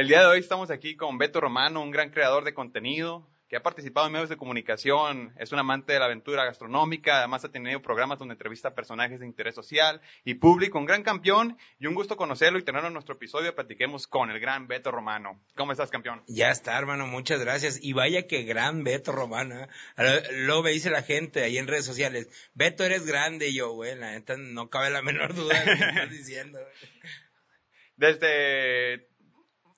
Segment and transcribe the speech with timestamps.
[0.00, 3.56] El día de hoy estamos aquí con Beto Romano, un gran creador de contenido, que
[3.56, 7.52] ha participado en medios de comunicación, es un amante de la aventura gastronómica, además ha
[7.52, 11.86] tenido programas donde entrevista a personajes de interés social y público, un gran campeón y
[11.86, 13.54] un gusto conocerlo y tenerlo en nuestro episodio.
[13.54, 15.38] Platiquemos con el gran Beto Romano.
[15.54, 16.22] ¿Cómo estás, campeón?
[16.28, 17.78] Ya está, hermano, muchas gracias.
[17.82, 19.64] Y vaya que gran Beto Romano.
[19.98, 20.22] ¿eh?
[20.32, 23.96] Lo me dice la gente ahí en redes sociales, Beto eres grande, y yo, güey,
[23.96, 26.58] la neta no cabe la menor duda de lo que estás diciendo.
[27.96, 29.09] Desde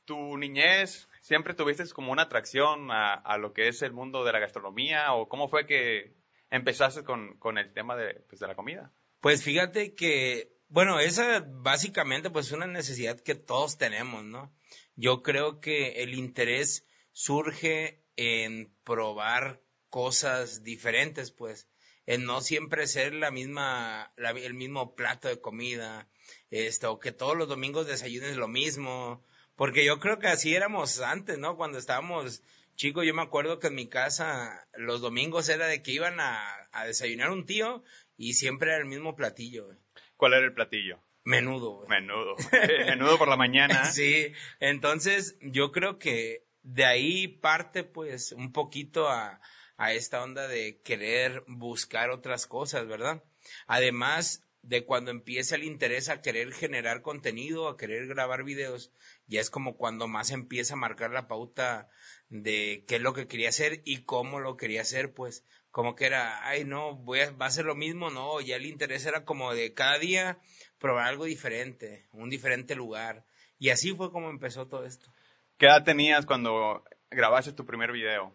[0.04, 4.40] tu niñez, siempre tuviste como una atracción a, lo que es el mundo de la
[4.40, 6.14] gastronomía o cómo fue que
[6.50, 7.96] empezaste con, el tema
[8.28, 8.92] pues, de, la comida?
[9.20, 14.54] Pues fíjate que, bueno, esa básicamente pues es una necesidad que todos tenemos, ¿no?
[14.94, 21.68] Yo creo que el interés surge en probar cosas diferentes, pues,
[22.06, 26.08] en no siempre ser la misma, el mismo plato de comida,
[26.50, 29.24] este, o que todos los domingos desayunes lo mismo,
[29.56, 31.56] porque yo creo que así éramos antes, ¿no?
[31.56, 32.42] Cuando estábamos
[32.74, 36.68] chicos, yo me acuerdo que en mi casa los domingos era de que iban a,
[36.86, 37.84] desayunar un tío
[38.16, 39.68] y siempre era el mismo platillo.
[40.16, 41.00] ¿Cuál era el platillo?
[41.24, 41.86] Menudo.
[41.88, 42.34] Menudo.
[42.86, 43.84] Menudo por la mañana.
[43.92, 49.40] sí, entonces yo creo que de ahí parte pues un poquito a,
[49.76, 53.22] a esta onda de querer buscar otras cosas, ¿verdad?
[53.66, 58.92] Además, de cuando empieza el interés a querer generar contenido, a querer grabar videos,
[59.26, 61.88] ya es como cuando más empieza a marcar la pauta
[62.28, 66.06] de qué es lo que quería hacer y cómo lo quería hacer, pues como que
[66.06, 69.24] era, ay no, voy a, va a ser lo mismo, no, ya el interés era
[69.24, 70.38] como de cada día
[70.78, 73.24] probar algo diferente, un diferente lugar.
[73.58, 75.12] Y así fue como empezó todo esto.
[75.56, 78.34] ¿Qué edad tenías cuando grabaste tu primer video?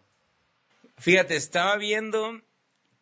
[0.96, 2.40] Fíjate, estaba viendo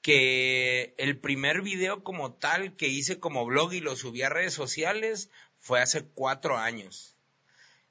[0.03, 4.55] que el primer video como tal que hice como blog y lo subí a redes
[4.55, 7.16] sociales fue hace cuatro años.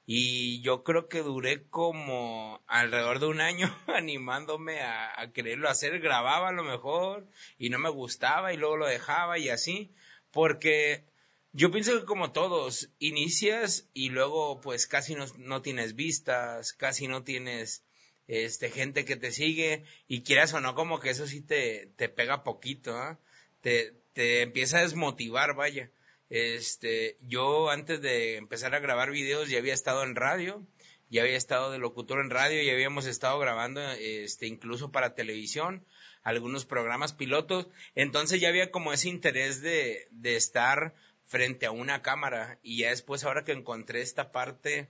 [0.08, 5.98] Y yo creo que duré como alrededor de un año animándome a, quererlo hacer.
[5.98, 7.26] Grababa a lo mejor
[7.58, 9.92] y no me gustaba y luego lo dejaba y así.
[10.30, 11.04] Porque
[11.52, 17.08] yo pienso que como todos, inicias y luego pues casi no, no tienes vistas, casi
[17.08, 17.84] no tienes
[18.28, 22.08] este, gente que te sigue y quieras o no, como que eso sí te, te
[22.08, 23.18] pega poquito, ¿ah?
[23.60, 25.90] te, te empieza a desmotivar, vaya.
[26.28, 30.66] Este, yo antes de empezar a grabar videos ya había estado en radio,
[31.08, 35.84] ya había estado de locutor en radio, y habíamos estado grabando, este, incluso para televisión,
[36.22, 40.94] algunos programas pilotos, entonces ya había como ese interés de, de estar
[41.26, 44.88] frente a una cámara y ya después ahora que encontré esta parte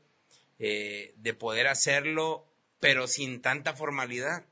[0.58, 2.46] eh, de poder hacerlo
[2.80, 4.44] pero sin tanta formalidad.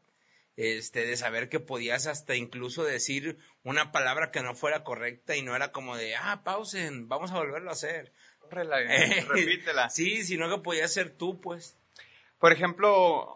[0.57, 5.43] Este, de saber que podías hasta incluso decir una palabra que no fuera correcta y
[5.43, 8.13] no era como de, ah, pausen, vamos a volverlo a hacer.
[9.29, 9.91] repítela.
[9.91, 11.77] sí, sino que podías ser tú, pues.
[12.39, 12.89] Por ejemplo,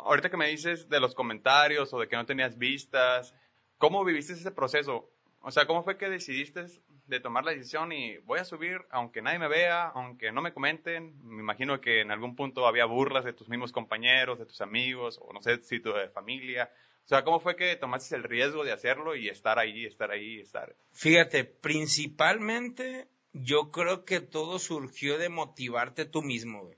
[0.03, 3.35] ahorita que me dices de los comentarios o de que no tenías vistas,
[3.79, 5.11] ¿cómo viviste ese proceso?
[5.41, 6.67] O sea, ¿cómo fue que decidiste
[7.06, 10.53] de tomar la decisión y voy a subir aunque nadie me vea, aunque no me
[10.53, 11.15] comenten?
[11.23, 15.19] Me imagino que en algún punto había burlas de tus mismos compañeros, de tus amigos,
[15.23, 16.71] o no sé si tu de familia.
[17.08, 20.41] O sea, ¿cómo fue que tomaste el riesgo de hacerlo y estar ahí, estar ahí,
[20.41, 20.76] estar?
[20.92, 26.76] Fíjate, principalmente yo creo que todo surgió de motivarte tú mismo, güey.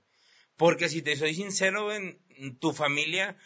[0.57, 2.21] Porque si te soy sincero, en
[2.61, 3.37] tu familia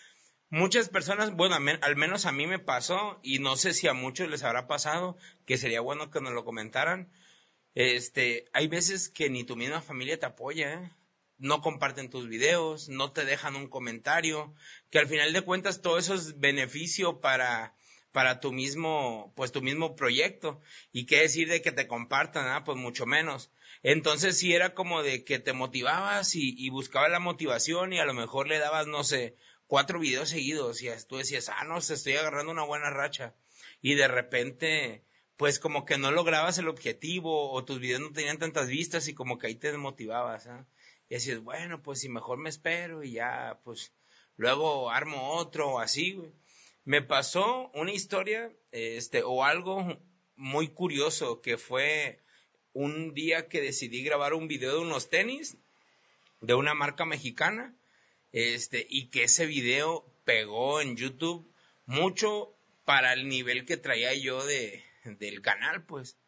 [0.54, 4.28] muchas personas, bueno, al menos a mí me pasó y no sé si a muchos
[4.28, 5.16] les habrá pasado,
[5.46, 7.10] que sería bueno que nos lo comentaran.
[7.74, 10.90] Este, hay veces que ni tu misma familia te apoya, ¿eh?
[11.38, 14.54] No comparten tus videos, no te dejan un comentario,
[14.90, 17.74] que al final de cuentas todo eso es beneficio para
[18.14, 20.60] para tu mismo, pues tu mismo proyecto.
[20.92, 23.50] Y qué decir de que te compartan, ah, pues mucho menos.
[23.82, 28.04] Entonces sí era como de que te motivabas y, y buscabas la motivación y a
[28.04, 29.34] lo mejor le dabas, no sé,
[29.66, 33.34] cuatro videos seguidos y tú decías, ah, no, se estoy agarrando una buena racha.
[33.82, 35.02] Y de repente,
[35.36, 39.14] pues como que no lograbas el objetivo o tus videos no tenían tantas vistas y
[39.14, 40.46] como que ahí te desmotivabas.
[40.46, 40.68] ¿ah?
[41.08, 43.92] Y decías, bueno, pues si mejor me espero y ya, pues
[44.36, 46.32] luego armo otro o así, güey.
[46.84, 49.98] Me pasó una historia, este, o algo
[50.36, 52.20] muy curioso que fue
[52.72, 55.56] un día que decidí grabar un video de unos tenis
[56.40, 57.74] de una marca mexicana
[58.32, 61.50] este, y que ese video pegó en YouTube
[61.86, 66.18] mucho para el nivel que traía yo de, del canal, pues.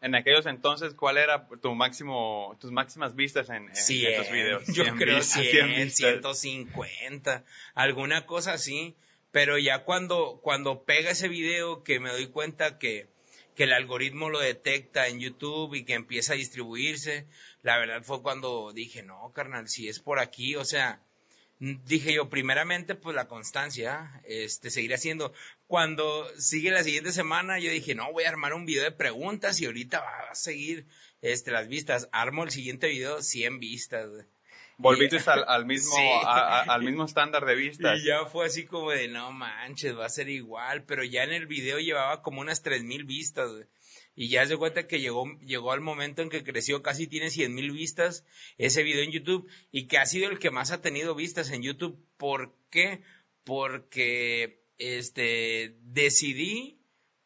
[0.00, 4.66] En aquellos entonces, ¿cuál era tu máximo, tus máximas vistas en, en videos?
[4.74, 7.44] Yo creo 100, 150,
[7.74, 8.94] alguna cosa así.
[9.32, 13.08] Pero ya cuando, cuando pega ese video que me doy cuenta que,
[13.54, 17.26] que el algoritmo lo detecta en YouTube y que empieza a distribuirse,
[17.62, 21.02] la verdad fue cuando dije, no, carnal, si es por aquí, o sea,
[21.58, 25.32] dije yo, primeramente, pues la constancia, este, seguir haciendo.
[25.66, 29.60] Cuando sigue la siguiente semana, yo dije, no, voy a armar un video de preguntas
[29.60, 30.86] y ahorita va a seguir,
[31.22, 32.08] este, las vistas.
[32.12, 34.08] Armo el siguiente video, 100 vistas,
[34.78, 35.94] Volviste al, mismo,
[36.24, 38.00] al mismo estándar de vistas.
[38.00, 41.32] Y ya fue así como de, no manches, va a ser igual, pero ya en
[41.32, 43.50] el video llevaba como unas 3000 vistas,
[44.18, 47.54] y ya se cuenta que llegó, llegó al momento en que creció, casi tiene 100
[47.54, 48.24] mil vistas
[48.56, 51.62] ese video en YouTube y que ha sido el que más ha tenido vistas en
[51.62, 52.02] YouTube.
[52.16, 53.02] ¿Por qué?
[53.44, 56.75] Porque este decidí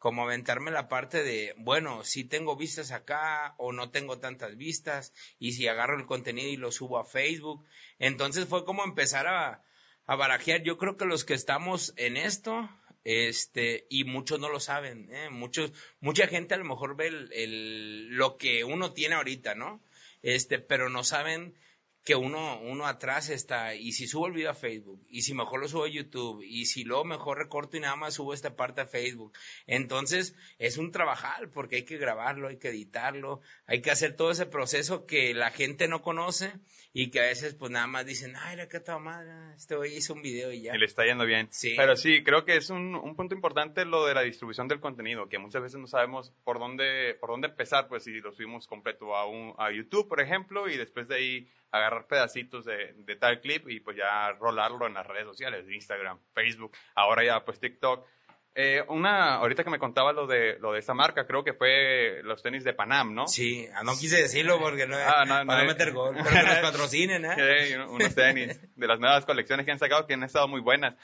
[0.01, 5.13] como aventarme la parte de, bueno, si tengo vistas acá o no tengo tantas vistas
[5.37, 7.63] y si agarro el contenido y lo subo a Facebook.
[7.99, 9.63] Entonces fue como empezar a,
[10.07, 10.63] a barajear.
[10.63, 12.67] Yo creo que los que estamos en esto,
[13.03, 15.31] este y muchos no lo saben ¿eh?
[15.31, 15.71] muchos
[16.01, 19.81] mucha gente a lo mejor ve el, el, lo que uno tiene ahorita no
[20.21, 21.55] este pero no saben
[22.03, 25.59] que uno, uno atrás está, y si subo el video a Facebook, y si mejor
[25.59, 28.81] lo subo a YouTube, y si luego mejor recorto y nada más subo esta parte
[28.81, 29.33] a Facebook.
[29.67, 34.31] Entonces, es un trabajal, porque hay que grabarlo, hay que editarlo, hay que hacer todo
[34.31, 36.53] ese proceso que la gente no conoce,
[36.93, 40.13] y que a veces pues nada más dicen, ay, la que madre, este hoy hizo
[40.13, 40.75] un video y ya.
[40.75, 41.47] Y le está yendo bien.
[41.51, 41.73] Sí.
[41.77, 45.29] Pero sí, creo que es un, un punto importante lo de la distribución del contenido,
[45.29, 49.15] que muchas veces no sabemos por dónde, por dónde empezar, pues si lo subimos completo
[49.15, 53.39] a, un, a YouTube, por ejemplo, y después de ahí agarrar pedacitos de, de, tal
[53.39, 58.05] clip y pues ya rolarlo en las redes sociales, Instagram, Facebook, ahora ya pues TikTok.
[58.53, 62.19] Eh, una, ahorita que me contaba lo de, lo de esa marca, creo que fue
[62.23, 63.25] los tenis de Panam, ¿no?
[63.25, 66.43] Sí, ah, no quise decirlo porque no, ah, no, para no, meter gol, pero que
[66.43, 67.35] nos patrocinen, ¿eh?
[67.67, 70.95] Sí, unos tenis de las nuevas colecciones que han sacado que han estado muy buenas.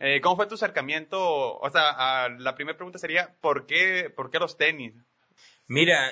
[0.00, 1.58] Eh, ¿Cómo fue tu acercamiento?
[1.58, 4.94] O sea, la primera pregunta sería, ¿por qué, ¿por qué los tenis?
[5.66, 6.10] Mira,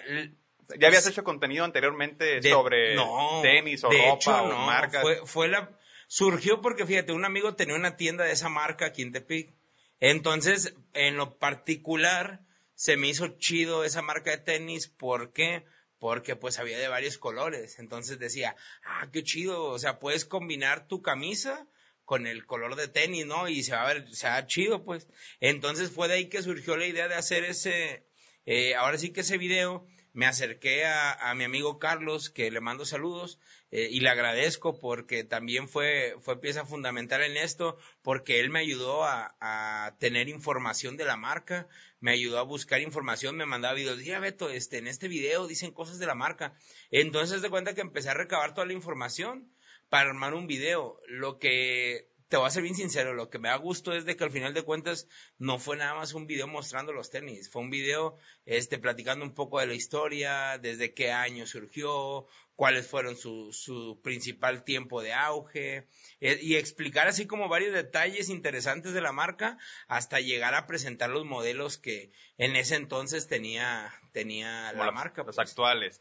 [0.78, 2.96] ¿Ya habías hecho contenido anteriormente sobre
[3.42, 5.02] tenis o ropa o marcas?
[5.02, 9.02] Fue, fue la, surgió porque fíjate, un amigo tenía una tienda de esa marca aquí
[9.02, 9.54] en Tepic.
[9.98, 12.40] Entonces, en lo particular,
[12.74, 14.88] se me hizo chido esa marca de tenis.
[14.88, 15.64] ¿Por qué?
[15.98, 17.78] Porque pues había de varios colores.
[17.78, 19.66] Entonces decía, ah, qué chido.
[19.66, 21.66] O sea, puedes combinar tu camisa
[22.04, 23.48] con el color de tenis, ¿no?
[23.48, 25.06] Y se va a ver, se va a ver chido, pues.
[25.40, 28.04] Entonces fue de ahí que surgió la idea de hacer ese,
[28.44, 32.84] eh, ahora sí que ese video me acerqué a, mi amigo Carlos, que le mando
[32.84, 33.38] saludos,
[33.70, 38.60] eh, y le agradezco porque también fue, fue pieza fundamental en esto, porque él me
[38.60, 41.66] ayudó a, a, tener información de la marca,
[42.00, 45.72] me ayudó a buscar información, me mandaba videos, ya Beto, este, en este video dicen
[45.72, 46.54] cosas de la marca.
[46.90, 49.48] Entonces de cuenta que empecé a recabar toda la información
[49.88, 51.00] para armar un video.
[51.06, 54.16] Lo que te voy a ser bien sincero, lo que me da gusto es de
[54.16, 55.06] que al final de cuentas
[55.36, 59.34] no fue nada más un video mostrando los tenis, fue un video este platicando un
[59.34, 62.26] poco de la historia, desde qué año surgió,
[62.56, 65.88] cuáles fueron su, su principal tiempo de auge
[66.20, 71.10] eh, y explicar así como varios detalles interesantes de la marca hasta llegar a presentar
[71.10, 75.22] los modelos que en ese entonces tenía tenía la marca.
[75.22, 75.50] Los pues.
[75.50, 76.00] actuales.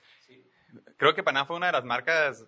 [0.95, 2.45] Creo que Panam fue una de las marcas,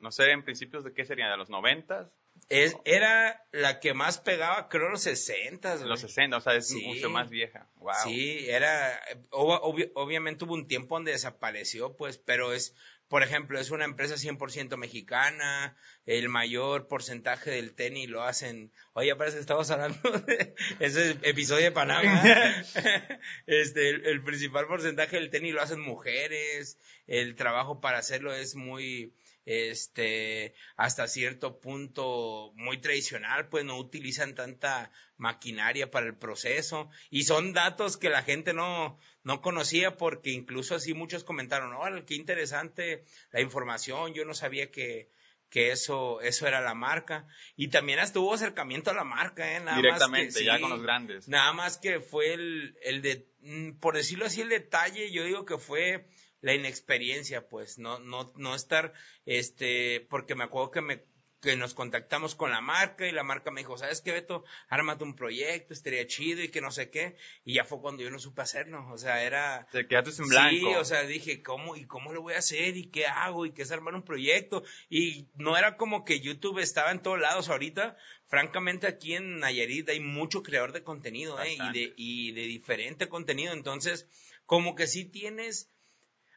[0.00, 2.12] no sé, en principios de qué serían, de los noventas
[2.52, 5.76] es, era la que más pegaba, creo, los 60.
[5.86, 7.66] Los 60, o sea, es mucho más vieja.
[7.76, 7.94] Wow.
[8.04, 9.00] Sí, era,
[9.30, 12.74] obviamente hubo un tiempo donde desapareció, pues, pero es,
[13.08, 19.16] por ejemplo, es una empresa 100% mexicana, el mayor porcentaje del tenis lo hacen, oye,
[19.16, 22.22] parece que estamos hablando de ese episodio de Panamá,
[23.46, 29.14] este, el principal porcentaje del tenis lo hacen mujeres, el trabajo para hacerlo es muy,
[29.44, 37.24] este, hasta cierto punto muy tradicional, pues no utilizan tanta maquinaria para el proceso y
[37.24, 42.14] son datos que la gente no, no conocía porque incluso así muchos comentaron, oh, qué
[42.14, 45.10] interesante la información, yo no sabía que,
[45.52, 47.26] que eso, eso era la marca.
[47.56, 49.60] Y también hasta hubo acercamiento a la marca, ¿eh?
[49.60, 51.28] Nada Directamente, más ya con los grandes.
[51.28, 55.44] Nada más que fue el, el de, mm, por decirlo así, el detalle, yo digo
[55.44, 56.06] que fue
[56.42, 58.92] la inexperiencia, pues, no, no, no estar,
[59.24, 61.04] este, porque me acuerdo que me,
[61.42, 64.44] que nos contactamos con la marca y la marca me dijo, ¿sabes qué, Beto?
[64.68, 67.16] Ármate un proyecto, estaría chido y que no sé qué.
[67.44, 68.88] Y ya fue cuando yo no supe hacerlo.
[68.92, 69.66] O sea, era...
[69.72, 70.56] Te quedaste en blanco.
[70.56, 71.74] Sí, o sea, dije, ¿cómo?
[71.74, 72.76] ¿Y cómo lo voy a hacer?
[72.76, 73.44] ¿Y qué hago?
[73.44, 74.62] ¿Y qué es armar un proyecto?
[74.88, 77.96] Y no era como que YouTube estaba en todos lados ahorita.
[78.28, 81.54] Francamente, aquí en Nayarit hay mucho creador de contenido, ¿eh?
[81.54, 83.52] Y de, y de diferente contenido.
[83.52, 84.06] Entonces,
[84.46, 85.72] como que sí tienes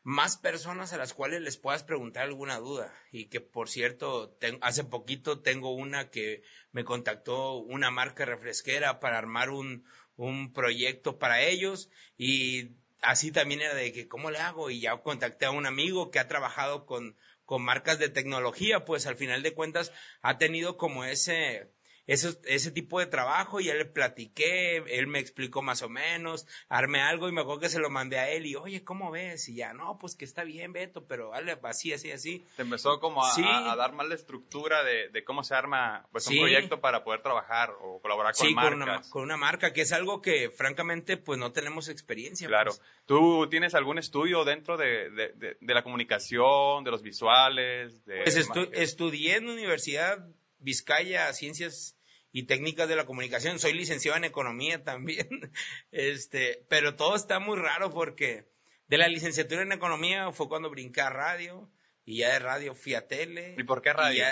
[0.05, 2.93] más personas a las cuales les puedas preguntar alguna duda.
[3.12, 9.17] Y que, por cierto, hace poquito tengo una que me contactó una marca refresquera para
[9.17, 9.83] armar un,
[10.15, 14.69] un proyecto para ellos y así también era de que, ¿cómo le hago?
[14.69, 19.07] Y ya contacté a un amigo que ha trabajado con, con marcas de tecnología, pues
[19.07, 21.71] al final de cuentas ha tenido como ese,
[22.07, 26.47] ese, ese tipo de trabajo y ya le platiqué, él me explicó más o menos,
[26.69, 29.50] armé algo y me acuerdo que se lo mandé a él y, oye, ¿cómo ves?
[29.50, 32.45] Y ya, no, pues que está bien, Beto, pero dale, así, así, así.
[32.55, 36.38] Te empezó como a, dar más la estructura de, de, cómo se arma pues, un
[36.38, 38.71] proyecto para poder trabajar o colaborar con marcas.
[38.71, 42.47] Con una, con una marca, que es algo que francamente pues no tenemos experiencia.
[42.47, 42.71] Claro.
[42.71, 42.81] Pues.
[43.05, 47.93] ¿Tú tienes algún estudio dentro de, de, de la comunicación, de los visuales?
[48.05, 50.25] pues estudié en universidad
[50.65, 51.95] Vizcaya Ciencias
[52.31, 53.60] y Técnicas de la Comunicación.
[53.60, 55.29] Soy licenciado en Economía también.
[55.91, 58.50] Este, pero todo está muy raro porque
[58.88, 61.72] de la licenciatura en Economía fue cuando brinqué a radio
[62.03, 63.55] y ya de radio fui a tele.
[63.57, 64.25] ¿Y por qué radio?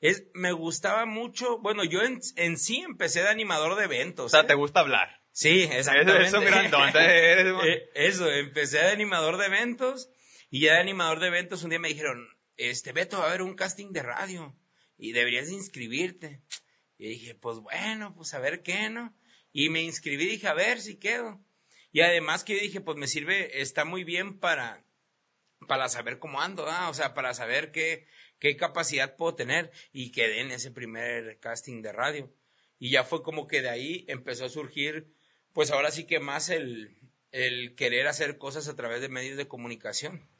[0.00, 4.26] es, me gustaba mucho, bueno, yo en, en, sí empecé de animador de eventos.
[4.26, 4.46] O sea, ¿eh?
[4.46, 5.20] ¿te gusta hablar?
[5.32, 6.24] Sí, exactamente.
[6.24, 10.10] Eso, eso, eh, eso, empecé de animador de eventos
[10.48, 13.42] y ya de animador de eventos un día me dijeron, este, Beto, va a haber
[13.42, 14.56] un casting de radio
[15.02, 16.40] y deberías inscribirte.
[16.96, 19.12] Y dije, pues bueno, pues a ver qué, ¿no?
[19.52, 21.44] Y me inscribí, dije, a ver si quedo.
[21.90, 24.84] Y además que dije, pues me sirve, está muy bien para,
[25.66, 26.88] para saber cómo ando, ¿ah?
[26.88, 28.06] o sea, para saber qué,
[28.38, 29.72] qué capacidad puedo tener.
[29.92, 32.32] Y quedé en ese primer casting de radio.
[32.78, 35.12] Y ya fue como que de ahí empezó a surgir,
[35.52, 36.96] pues ahora sí que más el,
[37.32, 40.30] el querer hacer cosas a través de medios de comunicación.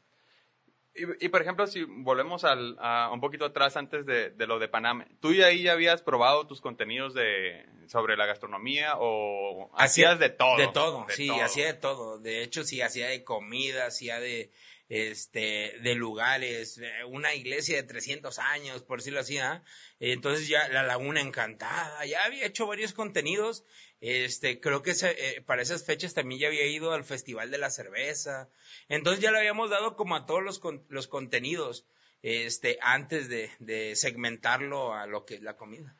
[0.95, 4.67] Y, por ejemplo, si volvemos al, a un poquito atrás antes de, de, lo de
[4.67, 10.19] Paname, ¿tú ya ahí ya habías probado tus contenidos de sobre la gastronomía o hacías
[10.19, 10.55] de todo?
[10.55, 12.19] De todo, sí, hacía de todo.
[12.19, 14.51] De hecho, sí, hacía de comida, hacía de,
[14.93, 19.63] este, de lugares, una iglesia de 300 años, por decirlo así, ¿ah?
[19.99, 23.63] Entonces ya la Laguna Encantada, ya había hecho varios contenidos,
[24.01, 27.71] este, creo que eh, para esas fechas también ya había ido al Festival de la
[27.71, 28.49] Cerveza,
[28.87, 31.87] entonces ya le habíamos dado como a todos los, los contenidos,
[32.21, 35.95] este, antes de, de segmentarlo a lo que es la comida.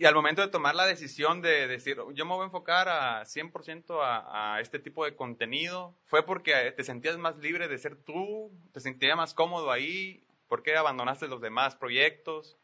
[0.00, 3.26] Y al momento de tomar la decisión de decir, yo me voy a enfocar a
[3.26, 8.02] 100% a, a este tipo de contenido, ¿fue porque te sentías más libre de ser
[8.02, 8.50] tú?
[8.72, 10.24] ¿Te sentías más cómodo ahí?
[10.48, 12.56] ¿Por qué abandonaste los demás proyectos?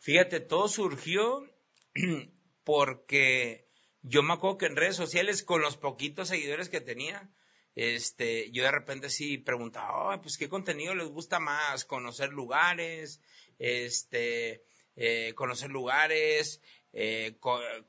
[0.00, 1.48] Fíjate, todo surgió
[2.64, 3.68] porque
[4.02, 7.30] yo me acuerdo que en redes sociales, con los poquitos seguidores que tenía,
[7.76, 13.20] este, yo de repente sí preguntaba, pues qué contenido les gusta más, conocer lugares,
[13.60, 14.64] este,
[14.96, 16.60] eh, conocer lugares,
[16.92, 17.38] eh,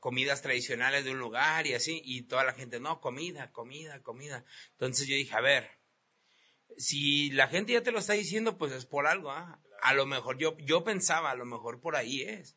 [0.00, 4.44] comidas tradicionales de un lugar y así, y toda la gente, no, comida, comida, comida.
[4.72, 5.70] Entonces yo dije, a ver,
[6.76, 9.60] si la gente ya te lo está diciendo, pues es por algo, ¿ah?
[9.82, 12.56] A lo mejor yo, yo pensaba, a lo mejor por ahí es.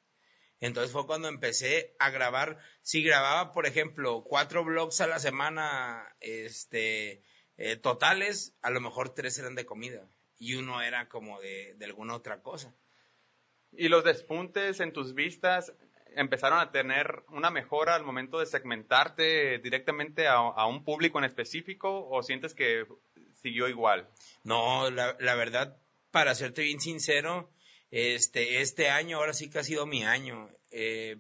[0.60, 6.16] Entonces fue cuando empecé a grabar, si grababa, por ejemplo, cuatro blogs a la semana,
[6.22, 7.24] este,
[7.58, 11.86] eh, totales, a lo mejor tres eran de comida y uno era como de, de
[11.86, 12.74] alguna otra cosa.
[13.78, 15.74] ¿Y los despuntes en tus vistas
[16.16, 22.08] empezaron a tener una mejora al momento de segmentarte directamente a, un público en específico
[22.10, 22.86] o sientes que
[23.34, 24.08] siguió igual?
[24.44, 25.78] No, la, verdad,
[26.12, 27.52] para serte bien sincero,
[27.92, 30.50] este, este año ahora sí que ha sido mi año.
[30.72, 31.18] Eh,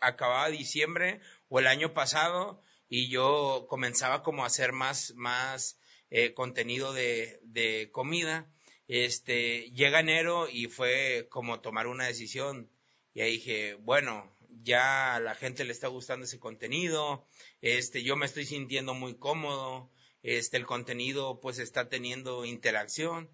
[0.00, 5.78] acababa diciembre o el año pasado y yo comenzaba como a hacer más, más
[6.10, 8.48] eh, contenido de, de comida.
[8.92, 12.68] Este, llega enero y fue como tomar una decisión
[13.14, 17.24] y ahí dije, bueno, ya a la gente le está gustando ese contenido,
[17.60, 19.92] este, yo me estoy sintiendo muy cómodo,
[20.24, 23.30] este, el contenido pues está teniendo interacción.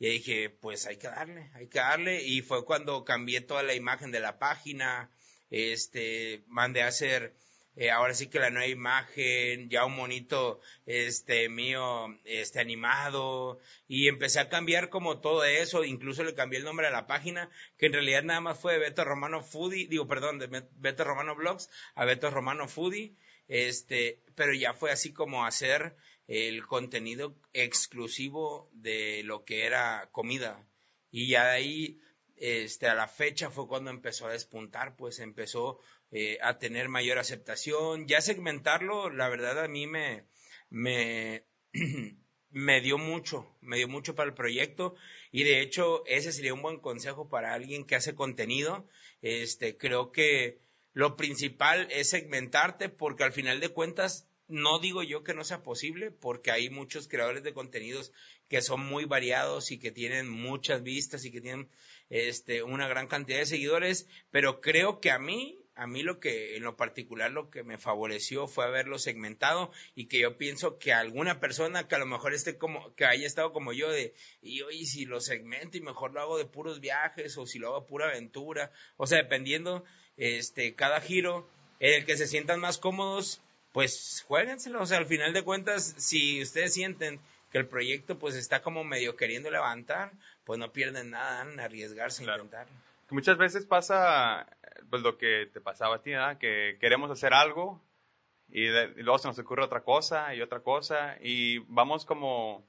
[0.00, 2.24] Y ahí dije, pues hay que darle, hay que darle.
[2.24, 5.12] Y fue cuando cambié toda la imagen de la página,
[5.50, 7.36] este, mandé a hacer
[7.76, 14.08] eh, ahora sí que la nueva imagen, ya un monito este mío este animado y
[14.08, 17.86] empecé a cambiar como todo eso, incluso le cambié el nombre a la página, que
[17.86, 21.68] en realidad nada más fue de Beto Romano Foodie, digo, perdón, de Beto Romano Blogs
[21.94, 23.14] a Beto Romano Foodie,
[23.48, 25.94] este, pero ya fue así como hacer
[26.28, 30.66] el contenido exclusivo de lo que era comida.
[31.10, 32.00] Y ya de ahí,
[32.36, 37.18] este, a la fecha fue cuando empezó a despuntar, pues empezó eh, a tener mayor
[37.18, 38.06] aceptación.
[38.06, 40.24] Ya segmentarlo, la verdad a mí me,
[40.70, 41.44] me,
[42.50, 44.94] me dio mucho, me dio mucho para el proyecto
[45.32, 48.88] y de hecho ese sería un buen consejo para alguien que hace contenido.
[49.22, 50.60] Este, creo que
[50.92, 55.62] lo principal es segmentarte porque al final de cuentas no digo yo que no sea
[55.62, 58.12] posible porque hay muchos creadores de contenidos
[58.48, 61.68] que son muy variados y que tienen muchas vistas y que tienen
[62.08, 66.56] este una gran cantidad de seguidores, pero creo que a mí a mí lo que,
[66.56, 70.94] en lo particular, lo que me favoreció fue haberlo segmentado y que yo pienso que
[70.94, 74.62] alguna persona que a lo mejor esté como, que haya estado como yo de, y
[74.62, 77.86] oye, si lo segmento y mejor lo hago de puros viajes o si lo hago
[77.86, 79.84] pura aventura, o sea, dependiendo,
[80.16, 81.46] este, cada giro,
[81.78, 85.94] en el que se sientan más cómodos, pues juéguenselo, o sea, al final de cuentas,
[85.98, 90.12] si ustedes sienten que el proyecto pues está como medio queriendo levantar,
[90.44, 92.72] pues no pierden nada en arriesgarse a intentarlo.
[93.10, 94.46] Muchas veces pasa
[94.90, 97.80] pues lo que te pasaba a ti, que queremos hacer algo
[98.48, 102.64] y, luego se nos ocurre otra cosa y otra cosa y vamos como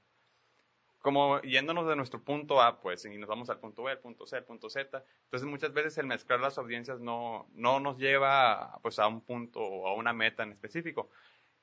[0.99, 4.25] como yéndonos de nuestro punto A, pues, y nos vamos al punto B, al punto
[4.27, 5.05] C, al punto Z.
[5.23, 9.61] Entonces, muchas veces el mezclar las audiencias no, no nos lleva, pues, a un punto
[9.61, 11.09] o a una meta en específico.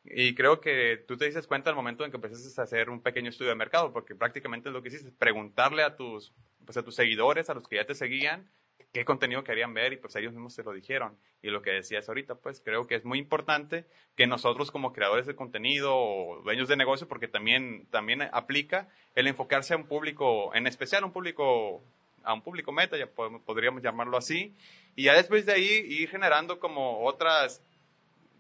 [0.05, 3.01] Y creo que tú te dices cuenta al momento en que empezaste a hacer un
[3.01, 6.33] pequeño estudio de mercado, porque prácticamente lo que hiciste, preguntarle a tus,
[6.65, 8.47] pues, a tus seguidores, a los que ya te seguían,
[8.95, 11.19] qué contenido querían ver y pues ellos mismos se lo dijeron.
[11.43, 13.85] Y lo que decías ahorita, pues creo que es muy importante
[14.15, 19.27] que nosotros como creadores de contenido o dueños de negocio, porque también, también aplica el
[19.27, 21.83] enfocarse a un público, en especial a un público,
[22.23, 24.55] a un público meta, ya podríamos llamarlo así,
[24.95, 27.63] y ya después de ahí ir generando como otras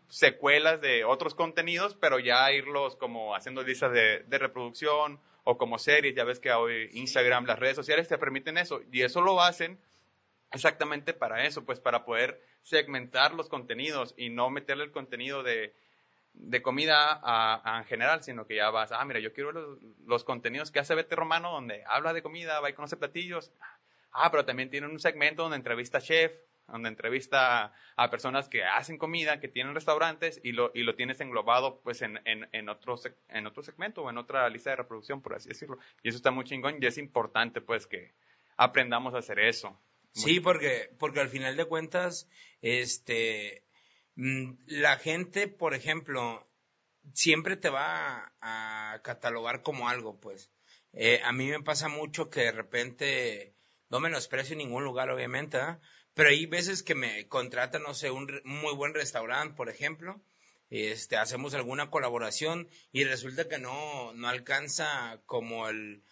[0.08, 5.78] secuelas de otros contenidos, pero ya irlos como haciendo listas de, de reproducción o como
[5.78, 9.40] series, ya ves que hoy Instagram, las redes sociales te permiten eso, y eso lo
[9.40, 9.78] hacen
[10.52, 15.74] exactamente para eso, pues para poder segmentar los contenidos y no meterle el contenido de,
[16.34, 17.20] de comida
[17.78, 20.94] en general, sino que ya vas, ah, mira, yo quiero los, los contenidos que hace
[20.94, 23.52] Vete Romano, donde habla de comida, va y conoce platillos.
[24.12, 26.32] Ah, pero también tiene un segmento donde entrevista a chef,
[26.66, 31.20] donde entrevista a personas que hacen comida, que tienen restaurantes y lo, y lo tienes
[31.20, 32.96] englobado pues en, en, en, otro,
[33.28, 35.78] en otro segmento o en otra lista de reproducción, por así decirlo.
[36.02, 38.14] Y eso está muy chingón y es importante pues que
[38.56, 39.78] aprendamos a hacer eso.
[40.14, 42.28] Sí, porque, porque al final de cuentas,
[42.62, 43.64] este,
[44.14, 46.48] mm, la gente, por ejemplo,
[47.12, 50.50] siempre te va a, catalogar como algo, pues.
[50.92, 53.54] Eh, a mí me pasa mucho que de repente,
[53.90, 55.58] no menosprecio en ningún lugar, obviamente,
[56.14, 60.20] pero hay veces que me contratan, no sé, un muy buen restaurante, por ejemplo,
[60.70, 66.02] este, hacemos alguna colaboración y resulta que no, no alcanza como el,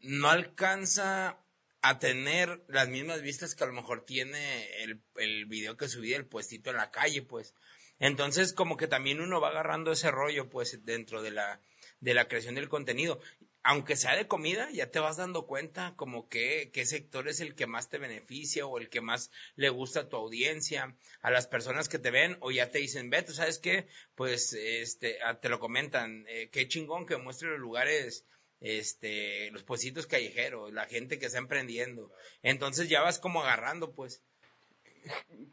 [0.00, 1.38] no alcanza
[1.82, 6.12] a tener las mismas vistas que a lo mejor tiene el, el video que subí
[6.12, 7.54] el puestito en la calle, pues.
[7.98, 11.60] Entonces, como que también uno va agarrando ese rollo, pues, dentro de la,
[12.00, 13.20] de la creación del contenido.
[13.62, 17.54] Aunque sea de comida, ya te vas dando cuenta como que qué sector es el
[17.54, 21.46] que más te beneficia o el que más le gusta a tu audiencia, a las
[21.46, 25.60] personas que te ven o ya te dicen, ve, sabes qué, pues, este, te lo
[25.60, 28.24] comentan, eh, qué chingón que muestre los lugares
[28.60, 32.12] este, los puestitos callejeros, la gente que está emprendiendo.
[32.42, 34.22] Entonces ya vas como agarrando, pues.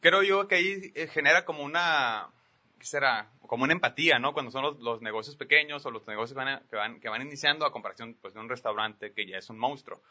[0.02, 2.34] Creo yo que ahí eh, genera como una,
[2.78, 3.32] ¿qué será?
[3.42, 4.34] Como una empatía, ¿no?
[4.34, 6.38] Cuando son los, negocios pequeños o los negocios
[6.70, 9.58] que van, que van, iniciando a comparación pues, de un restaurante que ya es un
[9.58, 10.02] monstruo.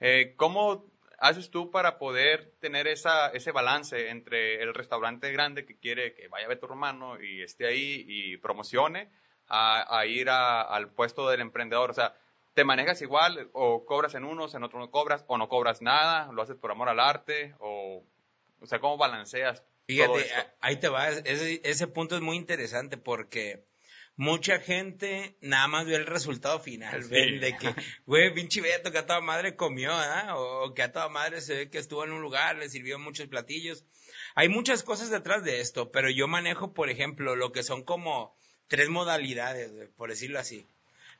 [0.00, 0.86] Eh, ¿Cómo
[1.18, 6.28] haces tú para poder tener esa, ese balance entre el restaurante grande que quiere que
[6.28, 9.10] vaya Beto Romano y esté ahí y promocione
[9.48, 11.90] a, ir al puesto del emprendedor?
[11.90, 12.14] O sea,
[12.54, 16.30] te manejas igual o cobras en unos, en otros no cobras o no cobras nada,
[16.32, 18.02] lo haces por amor al arte o,
[18.60, 19.64] o sea, ¿cómo balanceas?
[19.86, 20.26] Fíjate,
[20.60, 23.64] ahí te va, ese, ese punto es muy interesante porque
[24.16, 27.68] mucha gente nada más ve el resultado final, ven de que,
[28.06, 30.36] güey, pinche Beto que a toda madre comió, ¿ah?
[30.36, 33.26] o que a toda madre se ve que estuvo en un lugar, le sirvió muchos
[33.26, 33.84] platillos.
[34.34, 38.36] Hay muchas cosas detrás de esto, pero yo manejo, por ejemplo, lo que son como
[38.68, 40.66] tres modalidades, por decirlo así.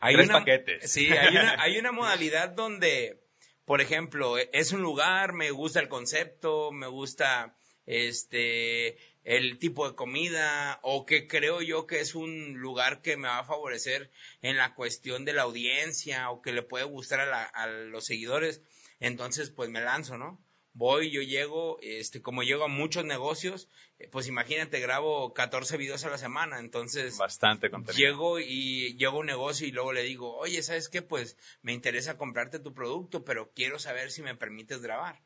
[0.00, 0.90] Hay Tres paquetes.
[0.90, 3.20] Sí, hay una, hay una modalidad donde,
[3.64, 9.96] por ejemplo, es un lugar, me gusta el concepto, me gusta este el tipo de
[9.96, 14.10] comida o que creo yo que es un lugar que me va a favorecer
[14.42, 18.62] en la cuestión de la audiencia o que le puede gustar a, a los seguidores,
[19.00, 20.40] entonces pues me lanzo, ¿no?
[20.74, 23.68] voy, yo llego, este, como llego a muchos negocios,
[23.98, 27.16] eh, pues imagínate, grabo 14 videos a la semana, entonces.
[27.16, 27.96] Bastante contenido.
[27.98, 31.00] Llego y llego a un negocio y luego le digo, oye, ¿sabes qué?
[31.00, 35.22] Pues me interesa comprarte tu producto, pero quiero saber si me permites grabar.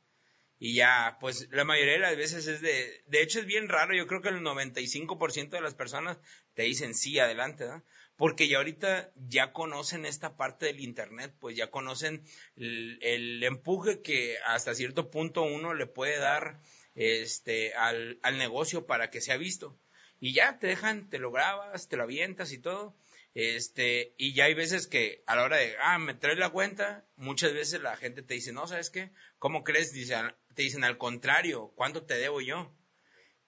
[0.58, 3.94] Y ya, pues la mayoría de las veces es de, de hecho es bien raro,
[3.94, 6.18] yo creo que el 95% de las personas
[6.54, 7.84] te dicen sí, adelante, ¿no?
[8.18, 12.24] porque ya ahorita ya conocen esta parte del Internet, pues ya conocen
[12.56, 16.60] el, empuje que hasta cierto punto uno le puede dar
[16.96, 19.78] este, al, al, negocio para que sea visto.
[20.18, 22.96] Y ya te dejan, te lo grabas, te lo avientas y todo.
[23.40, 27.06] Este, y ya hay veces que a la hora de, ah, me traes la cuenta,
[27.14, 29.12] muchas veces la gente te dice, no, ¿sabes qué?
[29.38, 29.92] ¿Cómo crees?
[29.92, 30.16] Dice,
[30.56, 32.74] te dicen al contrario, ¿cuánto te debo yo?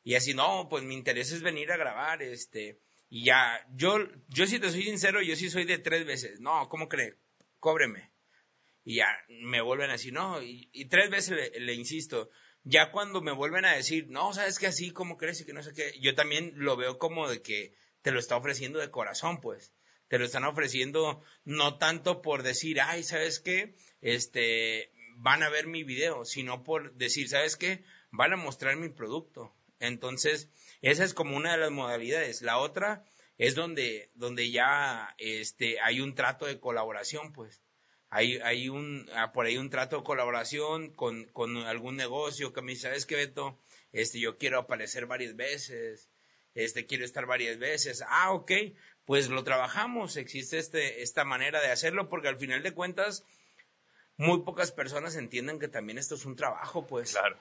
[0.04, 3.96] Y así, no, pues mi interés es venir a grabar, este, y ya, yo,
[4.28, 6.38] yo si te soy sincero, yo sí soy de tres veces.
[6.38, 7.16] No, ¿cómo cree?
[7.58, 8.12] Cóbreme.
[8.84, 12.30] Y ya me vuelven a decir, no, y, tres veces le, insisto.
[12.62, 15.40] Ya cuando me vuelven a decir, no, sabes que así, ¿cómo crees?
[15.40, 18.36] Y que no sé qué, yo también lo veo como de que te lo está
[18.36, 19.72] ofreciendo de corazón, pues.
[20.10, 23.76] Te lo están ofreciendo no tanto por decir, ay, ¿sabes qué?
[24.00, 27.84] Este, van a ver mi video, sino por decir, ¿sabes qué?
[28.10, 29.54] Van a mostrar mi producto.
[29.78, 30.50] Entonces,
[30.82, 32.42] esa es como una de las modalidades.
[32.42, 33.04] La otra
[33.38, 37.62] es donde, donde ya este, hay un trato de colaboración, pues.
[38.08, 42.62] Hay, hay un, ah, por ahí un trato de colaboración con, con algún negocio que
[42.62, 43.60] me dice, ¿sabes qué, Beto?
[43.92, 46.10] Este, yo quiero aparecer varias veces,
[46.54, 48.02] este, quiero estar varias veces.
[48.08, 48.50] Ah, ok,
[49.04, 50.16] pues lo trabajamos.
[50.16, 53.24] Existe este, esta manera de hacerlo porque al final de cuentas,
[54.16, 57.12] muy pocas personas entienden que también esto es un trabajo, pues.
[57.12, 57.38] Claro.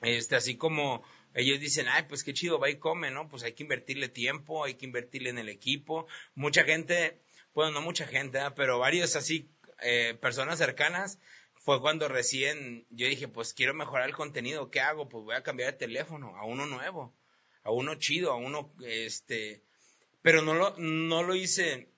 [0.00, 1.02] Este, así como
[1.34, 3.28] ellos dicen, ay, pues qué chido, va y come, ¿no?
[3.28, 6.06] Pues hay que invertirle tiempo, hay que invertirle en el equipo.
[6.34, 7.20] Mucha gente,
[7.54, 11.18] bueno, no mucha gente, pero varios así, eh, personas cercanas,
[11.54, 15.08] fue cuando recién yo dije, pues quiero mejorar el contenido, ¿qué hago?
[15.08, 17.14] Pues voy a cambiar de teléfono a uno nuevo,
[17.62, 19.62] a uno chido, a uno, este,
[20.28, 21.88] pero no lo, no lo hice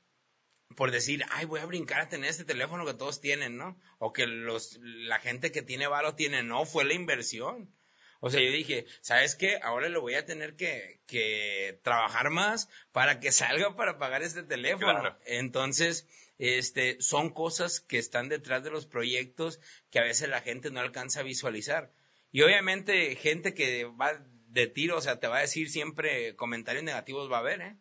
[0.77, 3.77] por decir, ay, voy a brincar a tener este teléfono que todos tienen, ¿no?
[3.99, 7.75] O que los, la gente que tiene valo tiene, no, fue la inversión.
[8.21, 9.59] O sea, yo dije, ¿sabes qué?
[9.61, 14.45] Ahora le voy a tener que, que trabajar más para que salga para pagar este
[14.45, 15.19] teléfono.
[15.27, 16.07] Entonces,
[16.39, 19.59] este, son cosas que están detrás de los proyectos
[19.91, 21.91] que a veces la gente no alcanza a visualizar.
[22.31, 26.85] Y obviamente, gente que va de tiro, o sea, te va a decir siempre comentarios
[26.85, 27.77] negativos va a haber, ¿eh?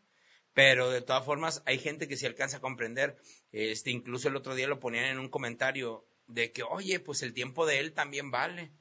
[0.54, 3.18] Pero de todas formas, hay gente que sí alcanza a comprender.
[3.52, 7.34] Este, incluso el otro día lo ponían en un comentario de que, oye, pues el
[7.34, 8.72] tiempo de él también vale.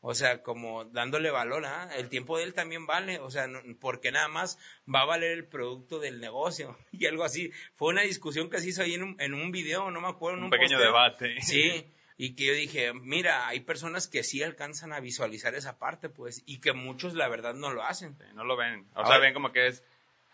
[0.00, 1.90] O sea, como dándole valor, ¿ah?
[1.96, 3.48] El tiempo de él también vale, o sea,
[3.80, 4.56] porque nada más
[4.92, 7.50] va a valer el producto del negocio y algo así.
[7.74, 10.38] Fue una discusión que se hizo ahí en un, en un video, no me acuerdo.
[10.38, 11.40] En un, pequeño debate.
[11.40, 16.08] Sí, y que yo dije, mira, hay personas que sí alcanzan a visualizar esa parte,
[16.08, 18.16] pues, y que muchos la verdad no lo hacen.
[18.34, 18.86] no lo ven.
[18.94, 19.82] O sea, ven como que es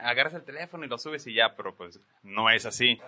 [0.03, 3.01] agarras el teléfono y lo subes y ya, pero pues no es así.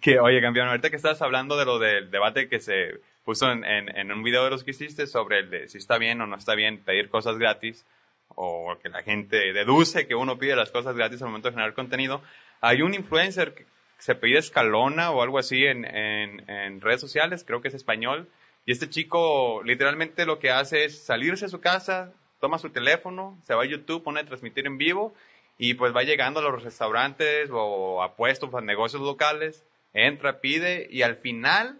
[0.00, 3.64] Que, oye, campeón, ahorita que estás hablando de lo del debate que se puso en,
[3.64, 6.36] en, un video de los que hiciste sobre el de si está bien o no
[6.36, 7.86] está bien pedir cosas gratis,
[8.34, 11.74] o que la gente deduce que uno pide las cosas gratis al momento de generar
[11.74, 12.22] contenido,
[12.60, 13.66] hay un influencer que
[13.98, 18.28] se pide escalona o algo así en, en, en redes sociales, creo que es español,
[18.66, 23.38] y este chico literalmente lo que hace es salirse de su casa, toma su teléfono,
[23.44, 25.14] se va a YouTube, pone a transmitir en vivo
[25.58, 30.88] y pues va llegando a los restaurantes o a puestos, a negocios locales, entra, pide
[30.90, 31.78] y al final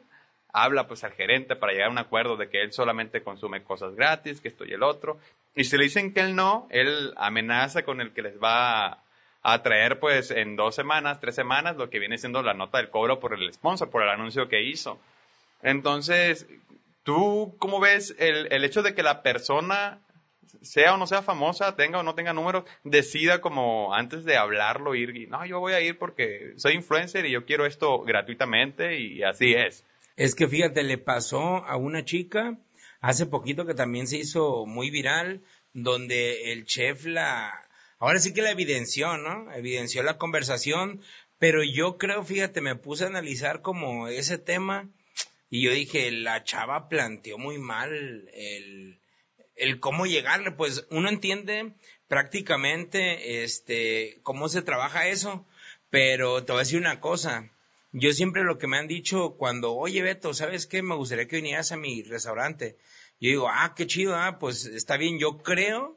[0.52, 3.94] habla pues al gerente para llegar a un acuerdo de que él solamente consume cosas
[3.94, 5.18] gratis, que esto y el otro.
[5.54, 9.02] Y si le dicen que él no, él amenaza con el que les va
[9.42, 12.90] a traer pues en dos semanas, tres semanas, lo que viene siendo la nota del
[12.90, 14.98] cobro por el sponsor, por el anuncio que hizo.
[15.62, 16.46] Entonces,
[17.02, 19.98] ¿tú cómo ves el, el hecho de que la persona
[20.60, 24.94] sea o no sea famosa, tenga o no tenga números, decida como antes de hablarlo
[24.94, 28.98] ir y no, yo voy a ir porque soy influencer y yo quiero esto gratuitamente
[28.98, 29.84] y así es.
[30.16, 32.58] Es que fíjate, le pasó a una chica
[33.00, 37.52] hace poquito que también se hizo muy viral, donde el chef la,
[37.98, 39.52] ahora sí que la evidenció, ¿no?
[39.52, 41.00] Evidenció la conversación,
[41.38, 44.88] pero yo creo, fíjate, me puse a analizar como ese tema
[45.50, 48.98] y yo dije, la chava planteó muy mal el,
[49.62, 51.74] el cómo llegarle, pues uno entiende
[52.08, 55.46] prácticamente este cómo se trabaja eso,
[55.88, 57.50] pero te voy a decir una cosa,
[57.92, 60.82] yo siempre lo que me han dicho cuando, oye Beto, ¿sabes qué?
[60.82, 62.76] Me gustaría que vinieras a mi restaurante.
[63.20, 65.96] Yo digo, ah, qué chido, ah, pues está bien, yo creo,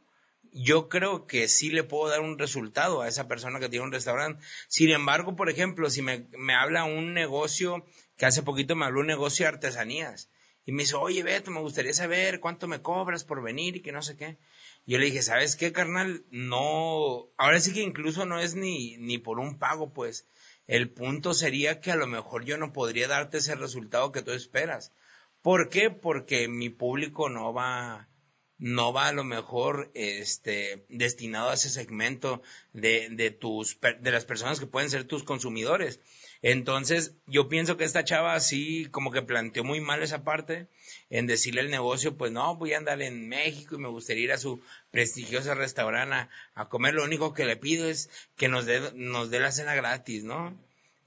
[0.52, 3.92] yo creo que sí le puedo dar un resultado a esa persona que tiene un
[3.92, 4.44] restaurante.
[4.68, 7.84] Sin embargo, por ejemplo, si me, me habla un negocio,
[8.16, 10.30] que hace poquito me habló un negocio de artesanías,
[10.66, 13.92] y me dice, oye Beto, me gustaría saber cuánto me cobras por venir y que
[13.92, 14.38] no sé qué.
[14.88, 16.26] Yo le dije, ¿sabes qué, carnal?
[16.32, 20.28] No, ahora sí que incluso no es ni, ni por un pago, pues.
[20.68, 24.32] El punto sería que a lo mejor yo no podría darte ese resultado que tú
[24.32, 24.92] esperas.
[25.44, 25.92] ¿Por qué?
[25.92, 28.10] Porque mi público no va,
[28.58, 32.42] no va a lo mejor este destinado a ese segmento
[32.74, 36.00] de, de tus de las personas que pueden ser tus consumidores.
[36.48, 40.68] Entonces, yo pienso que esta chava así como que planteó muy mal esa parte
[41.10, 44.32] en decirle al negocio, pues no, voy a andar en México y me gustaría ir
[44.32, 46.94] a su prestigiosa restaurante a, comer.
[46.94, 50.56] Lo único que le pido es que nos dé, nos dé la cena gratis, ¿no?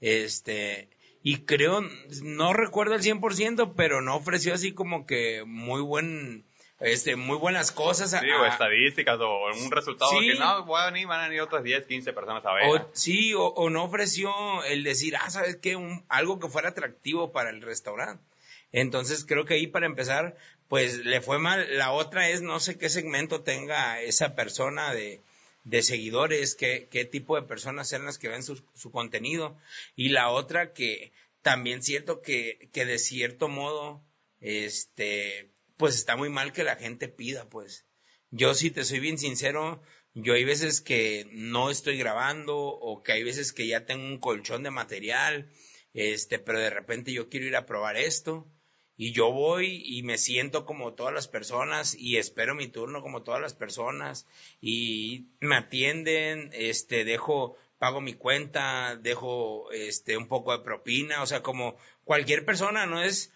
[0.01, 0.89] Este,
[1.23, 1.87] y creo,
[2.21, 6.43] no recuerdo el 100%, pero no ofreció así como que muy buen,
[6.79, 8.11] este, muy buenas cosas.
[8.11, 11.63] Sí, o estadísticas o un resultado que no, van a venir, van a venir otras
[11.63, 12.85] 10, 15 personas a ver.
[12.93, 14.31] sí, o, no ofreció
[14.63, 15.75] el decir, ah, ¿sabes qué?
[15.75, 18.23] Un, algo que fuera atractivo para el restaurante.
[18.71, 20.37] Entonces creo que ahí para empezar,
[20.67, 21.77] pues le fue mal.
[21.77, 25.21] La otra es, no sé qué segmento tenga esa persona de,
[25.63, 29.57] de seguidores, qué, qué tipo de personas sean las que ven su, su contenido.
[29.95, 31.11] Y la otra que
[31.41, 34.01] también siento que, que de cierto modo,
[34.39, 37.85] este, pues está muy mal que la gente pida, pues.
[38.31, 39.81] Yo si te soy bien sincero,
[40.13, 44.19] yo hay veces que no estoy grabando o que hay veces que ya tengo un
[44.19, 45.49] colchón de material,
[45.93, 48.51] este, pero de repente yo quiero ir a probar esto
[48.97, 53.23] y yo voy y me siento como todas las personas y espero mi turno como
[53.23, 54.27] todas las personas
[54.59, 61.25] y me atienden, este, dejo, pago mi cuenta, dejo, este, un poco de propina, o
[61.25, 63.31] sea, como cualquier persona, no es,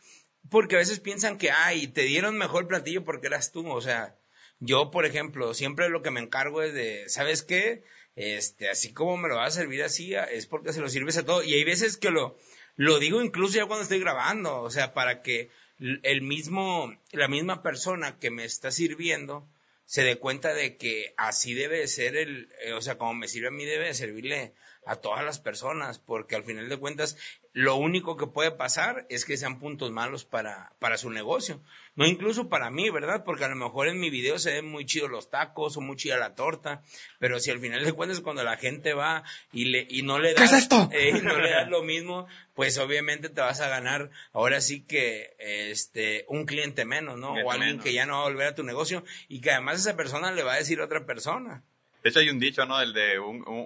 [0.49, 4.17] porque a veces piensan que, ay, te dieron mejor platillo porque eras tú, o sea,
[4.59, 7.83] yo, por ejemplo, siempre lo que me encargo es de, ¿sabes qué?
[8.15, 11.25] Este, así como me lo vas a servir así, es porque se lo sirves a
[11.25, 11.43] todo.
[11.43, 12.37] Y hay veces que lo,
[12.75, 17.61] lo digo incluso ya cuando estoy grabando, o sea, para que el mismo, la misma
[17.61, 19.49] persona que me está sirviendo
[19.85, 23.49] se dé cuenta de que así debe ser el, eh, o sea, como me sirve
[23.49, 24.53] a mí debe servirle
[24.85, 27.17] a todas las personas, porque al final de cuentas
[27.53, 31.61] lo único que puede pasar es que sean puntos malos para, para su negocio.
[31.95, 33.23] No incluso para mí, ¿verdad?
[33.23, 35.95] Porque a lo mejor en mi video se ven muy chidos los tacos o muy
[35.95, 36.81] chida la torta,
[37.19, 40.33] pero si al final de cuentas cuando la gente va y le y no le
[40.33, 40.51] das
[40.91, 45.35] eh, no le das lo mismo, pues obviamente te vas a ganar ahora sí que
[45.37, 47.33] este un cliente menos, ¿no?
[47.33, 49.95] o alguien que ya no va a volver a tu negocio y que además esa
[49.95, 51.63] persona le va a decir a otra persona.
[52.03, 52.81] De hecho, hay un dicho, ¿no?
[52.81, 53.17] El de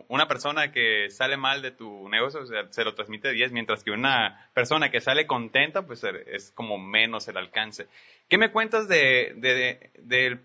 [0.09, 4.47] una persona que sale mal de tu negocio se lo transmite 10, mientras que una
[4.53, 7.87] persona que sale contenta, pues es como menos el alcance.
[8.29, 10.39] ¿Qué me cuentas de, de,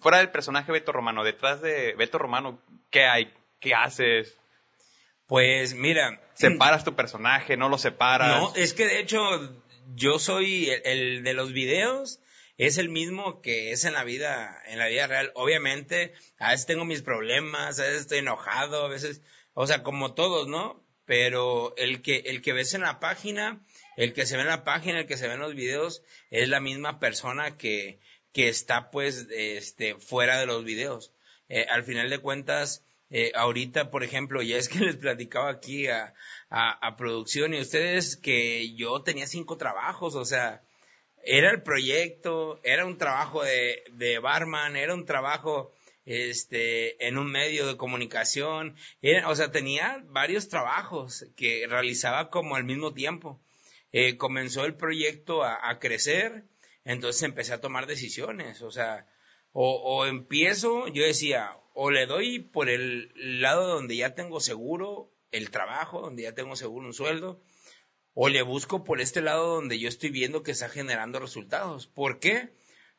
[0.00, 3.30] fuera del personaje Beto Romano, detrás de Beto Romano, qué hay?
[3.60, 4.38] ¿Qué haces?
[5.26, 6.22] Pues mira.
[6.32, 7.54] ¿Separas tu personaje?
[7.58, 8.40] ¿No lo separas?
[8.40, 9.20] No, es que de hecho
[9.94, 12.18] yo soy el de los videos
[12.60, 15.32] es el mismo que es en la vida, en la vida real.
[15.34, 19.22] Obviamente, a veces tengo mis problemas, a veces estoy enojado, a veces,
[19.54, 20.84] o sea, como todos, ¿no?
[21.06, 23.64] Pero el que, el que ves en la página,
[23.96, 26.50] el que se ve en la página, el que se ve en los videos, es
[26.50, 27.98] la misma persona que,
[28.34, 31.14] que está pues, este, fuera de los videos.
[31.48, 35.86] Eh, al final de cuentas, eh, ahorita, por ejemplo, ya es que les platicaba aquí
[35.88, 36.12] a,
[36.50, 40.62] a, a, producción y ustedes que yo tenía cinco trabajos, o sea,
[41.24, 45.72] era el proyecto, era un trabajo de, de barman, era un trabajo
[46.04, 48.74] este, en un medio de comunicación,
[49.26, 53.40] o sea, tenía varios trabajos que realizaba como al mismo tiempo.
[53.92, 56.44] Eh, comenzó el proyecto a, crecer,
[56.84, 59.06] entonces empecé a tomar decisiones, o sea,
[59.52, 65.50] o empiezo, yo decía, o le doy por el lado donde ya tengo seguro el
[65.50, 67.40] trabajo, donde ya tengo seguro un sueldo,
[68.14, 71.86] o le busco por este lado donde yo estoy viendo que está generando resultados.
[71.86, 72.50] ¿Por qué?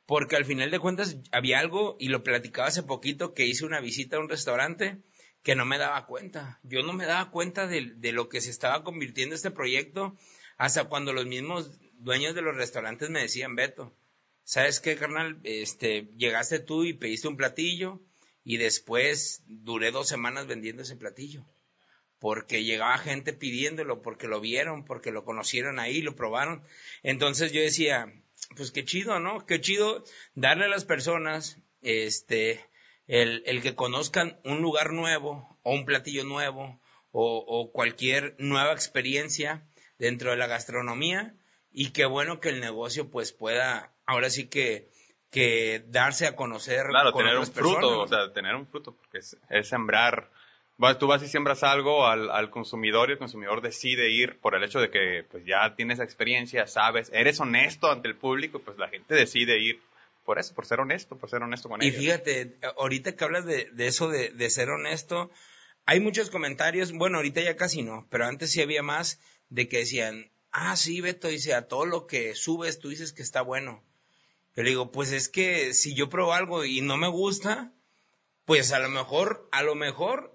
[0.05, 3.81] Porque al final de cuentas había algo, y lo platicaba hace poquito, que hice una
[3.81, 4.97] visita a un restaurante
[5.43, 6.59] que no me daba cuenta.
[6.63, 10.15] Yo no me daba cuenta de, lo que se estaba convirtiendo este proyecto
[10.57, 13.95] hasta cuando los mismos dueños de los restaurantes me decían, Beto,
[14.43, 15.39] ¿sabes qué, carnal?
[15.43, 18.01] Este, llegaste tú y pediste un platillo
[18.43, 21.45] y después duré dos semanas vendiendo ese platillo
[22.21, 26.63] porque llegaba gente pidiéndolo, porque lo vieron, porque lo conocieron ahí, lo probaron.
[27.01, 28.13] Entonces yo decía,
[28.55, 29.47] pues qué chido, ¿no?
[29.47, 30.03] Qué chido
[30.35, 32.63] darle a las personas, este,
[33.07, 36.79] el, el que conozcan un lugar nuevo, o un platillo nuevo,
[37.09, 41.33] o, o cualquier nueva experiencia dentro de la gastronomía,
[41.71, 44.91] y qué bueno que el negocio pues pueda, ahora sí que,
[45.31, 46.85] que darse a conocer.
[46.85, 50.29] Claro, tener un fruto, o sea, tener un fruto, porque es sembrar
[50.97, 54.79] tú vas y siembras algo al, consumidor y el consumidor decide ir por el hecho
[54.79, 59.13] de que pues ya tienes experiencia, sabes, eres honesto ante el público, pues la gente
[59.13, 59.79] decide ir
[60.25, 61.95] por eso, por ser honesto, por ser honesto con ellos.
[61.95, 65.31] Y fíjate, ahorita que hablas de, eso de, de, ser honesto,
[65.85, 69.79] hay muchos comentarios, bueno, ahorita ya casi no, pero antes sí había más de que
[69.79, 73.83] decían, ah, sí, Beto, dice, a todo lo que subes tú dices que está bueno.
[74.55, 77.71] Yo le digo, pues es que si yo pruebo algo y no me gusta,
[78.45, 80.30] pues a lo mejor, a lo mejor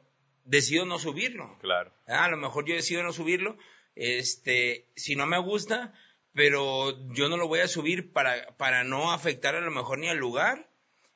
[0.46, 1.59] decido no subirlo.
[1.61, 1.92] Claro.
[2.06, 3.59] Ah, a lo mejor yo decido no subirlo,
[3.94, 5.92] este, si no me gusta,
[6.32, 10.09] pero yo no lo voy a subir para, para no afectar a lo mejor ni
[10.09, 10.70] al lugar,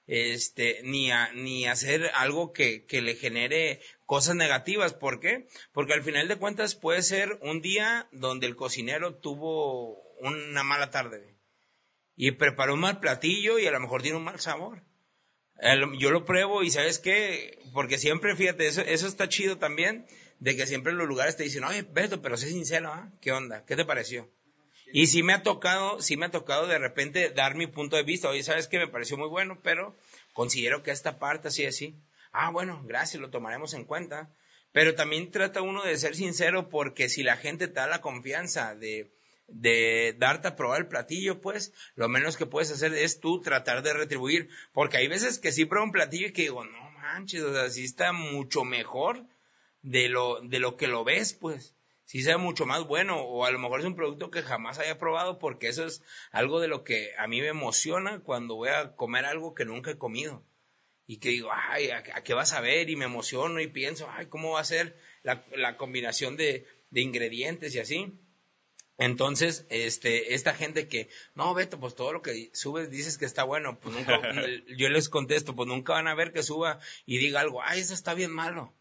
[0.07, 4.93] este, ni a, ni hacer algo que, que le genere cosas negativas.
[4.93, 5.47] ¿Por qué?
[5.73, 10.91] Porque al final de cuentas puede ser un día donde el cocinero tuvo una mala
[10.91, 11.37] tarde.
[12.17, 14.83] y preparó un mal platillo y a lo mejor tiene un mal sabor.
[15.99, 20.07] Yo lo pruebo y sabes qué, porque siempre, fíjate, eso, eso está chido también,
[20.39, 23.13] de que siempre los lugares te dicen, oye, Beto, pero sé sincero, ¿ah?
[23.21, 23.65] ¿Qué onda?
[23.67, 24.31] ¿Qué te pareció?
[24.93, 28.03] Y sí me ha tocado, sí me ha tocado de repente dar mi punto de
[28.03, 28.29] vista.
[28.29, 28.79] Oye, ¿sabes qué?
[28.79, 29.95] Me pareció muy bueno, pero
[30.33, 31.95] considero que esta parte así, así.
[32.33, 34.31] Ah, bueno, gracias, lo tomaremos en cuenta.
[34.73, 38.75] Pero también trata uno de ser sincero porque si la gente te da la confianza
[38.75, 39.13] de,
[39.51, 43.83] de darte a probar el platillo, pues lo menos que puedes hacer es tú tratar
[43.83, 44.49] de retribuir.
[44.73, 47.71] Porque hay veces que sí pruebo un platillo y que digo, no manches, o sea,
[47.71, 49.25] sí está mucho mejor
[49.83, 51.75] de lo, de lo que lo ves, pues
[52.11, 54.99] si sea mucho más bueno o a lo mejor es un producto que jamás haya
[54.99, 58.97] probado porque eso es algo de lo que a mí me emociona cuando voy a
[58.97, 60.43] comer algo que nunca he comido
[61.07, 62.91] y que digo, ay, ¿a, qué vas a ver?
[62.91, 67.01] Y me emociono y pienso, ay, ¿cómo va a ser la, la combinación de, de,
[67.01, 68.13] ingredientes y así?
[69.01, 73.45] Entonces, este, esta gente que, no, Beto, pues todo lo que subes dices que está
[73.45, 74.21] bueno, pues nunca,
[74.77, 77.95] yo les contesto, pues nunca van a ver que suba y diga algo, ay, eso
[77.95, 78.75] está bien malo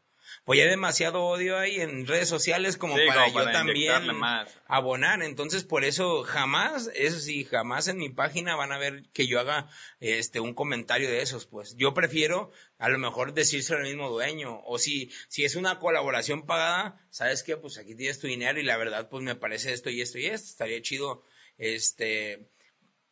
[0.45, 4.03] pues hay demasiado odio ahí en redes sociales como para yo también
[4.67, 5.23] abonar.
[5.23, 9.39] Entonces, por eso jamás, eso sí, jamás en mi página van a ver que yo
[9.39, 11.75] haga este un comentario de esos, pues.
[11.77, 14.61] Yo prefiero a lo mejor decirse al mismo dueño.
[14.65, 17.57] O si, si es una colaboración pagada, ¿sabes qué?
[17.57, 20.27] Pues aquí tienes tu dinero y la verdad, pues me parece esto y esto y
[20.27, 20.47] esto.
[20.47, 21.23] Estaría chido,
[21.57, 22.49] este,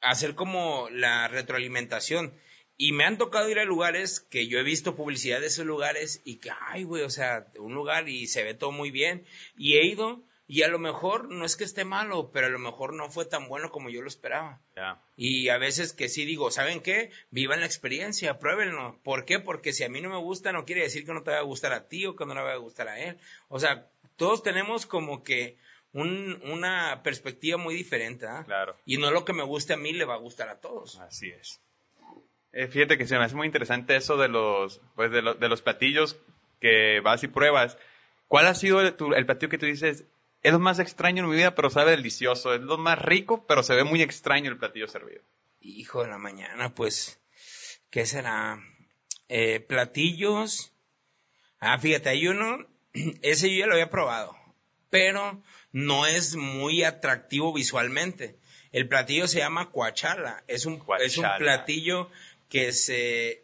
[0.01, 2.34] hacer como la retroalimentación.
[2.78, 6.22] Y me han tocado ir a lugares que yo he visto publicidad de esos lugares
[6.24, 9.26] y que, ay, güey, o sea, un lugar y se ve todo muy bien.
[9.58, 12.60] Y he ido y a lo mejor no es que esté malo, pero a lo
[12.60, 14.62] mejor no fue tan bueno como yo lo esperaba.
[15.18, 17.12] Y a veces que sí digo, ¿saben qué?
[17.32, 18.98] Vivan la experiencia, pruébenlo.
[19.04, 19.40] ¿Por qué?
[19.40, 21.42] Porque si a mí no me gusta, no quiere decir que no te va a
[21.42, 23.18] gustar a ti o que no le va a gustar a él.
[23.50, 25.58] O sea, todos tenemos como que
[25.92, 28.26] un, una perspectiva muy diferente.
[28.26, 28.44] ¿ah?
[28.46, 28.78] Claro.
[28.86, 30.98] Y no lo que me guste a mí le va a gustar a todos.
[31.00, 31.60] Así es.
[32.54, 35.62] Eh, fíjate que se me hace muy interesante eso de los, pues de, de, los
[35.62, 36.18] platillos
[36.60, 37.78] que vas y pruebas.
[38.28, 40.06] ¿Cuál ha sido el, el, platillo que tú dices,
[40.44, 42.54] es lo más extraño en mi vida, pero sabe delicioso?
[42.54, 45.22] Es lo más rico, pero se ve muy extraño el platillo servido.
[45.62, 47.20] Hijo de la mañana, pues,
[47.90, 48.60] ¿qué será?
[49.30, 50.72] Eh, platillos.
[51.60, 52.66] Ah, fíjate, hay uno,
[53.22, 54.36] ese yo ya lo había probado,
[54.90, 58.38] pero no es muy atractivo visualmente.
[58.72, 60.44] El platillo se llama cuachala.
[60.48, 62.10] Es un, es un platillo
[62.50, 63.44] que se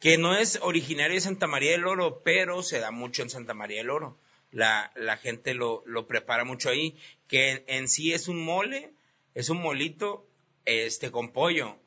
[0.00, 3.52] que no es originario de Santa María del Oro, pero se da mucho en Santa
[3.52, 4.18] María del Oro.
[4.50, 6.96] La, la gente lo, lo prepara mucho ahí,
[7.28, 8.94] que en, sí es un mole,
[9.34, 10.26] es un molito
[10.64, 11.78] este con pollo,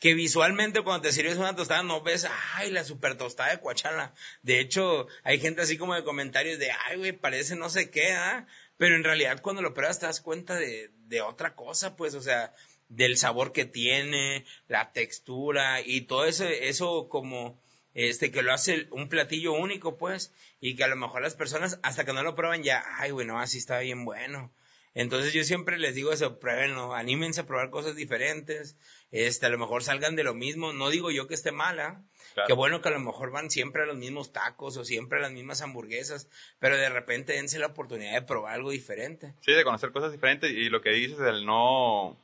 [0.00, 4.14] que visualmente cuando te sirves una tostada no ves, ay, la super tostada de Coachala.
[4.42, 8.12] De hecho, hay gente así como de comentarios de, ay, güey, parece no sé qué,
[8.12, 8.46] ¿ah?
[8.78, 12.22] Pero en realidad cuando lo pruebas te das cuenta de, de otra cosa, pues, o
[12.22, 12.54] sea,
[12.88, 17.58] del sabor que tiene, la textura y todo eso, eso como
[17.94, 21.80] este que lo hace un platillo único pues y que a lo mejor las personas
[21.82, 24.52] hasta que no lo prueban ya, ay bueno, así está bien bueno.
[24.94, 28.76] Entonces yo siempre les digo eso, pruébenlo, anímense a probar cosas diferentes,
[29.12, 32.02] este, a lo mejor salgan de lo mismo, no digo yo que esté mala,
[32.46, 35.22] que bueno que a lo mejor van siempre a los mismos tacos o siempre a
[35.22, 39.34] las mismas hamburguesas, pero de repente dense la oportunidad de probar algo diferente.
[39.40, 42.16] Sí, de conocer cosas diferentes y lo que dices, el no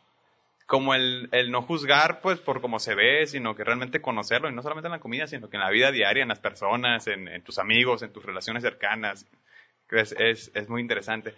[0.66, 4.54] como el, el, no juzgar pues por cómo se ve, sino que realmente conocerlo, y
[4.54, 7.28] no solamente en la comida, sino que en la vida diaria, en las personas, en,
[7.28, 9.26] en tus amigos, en tus relaciones cercanas.
[9.90, 11.34] Es, es, es muy interesante.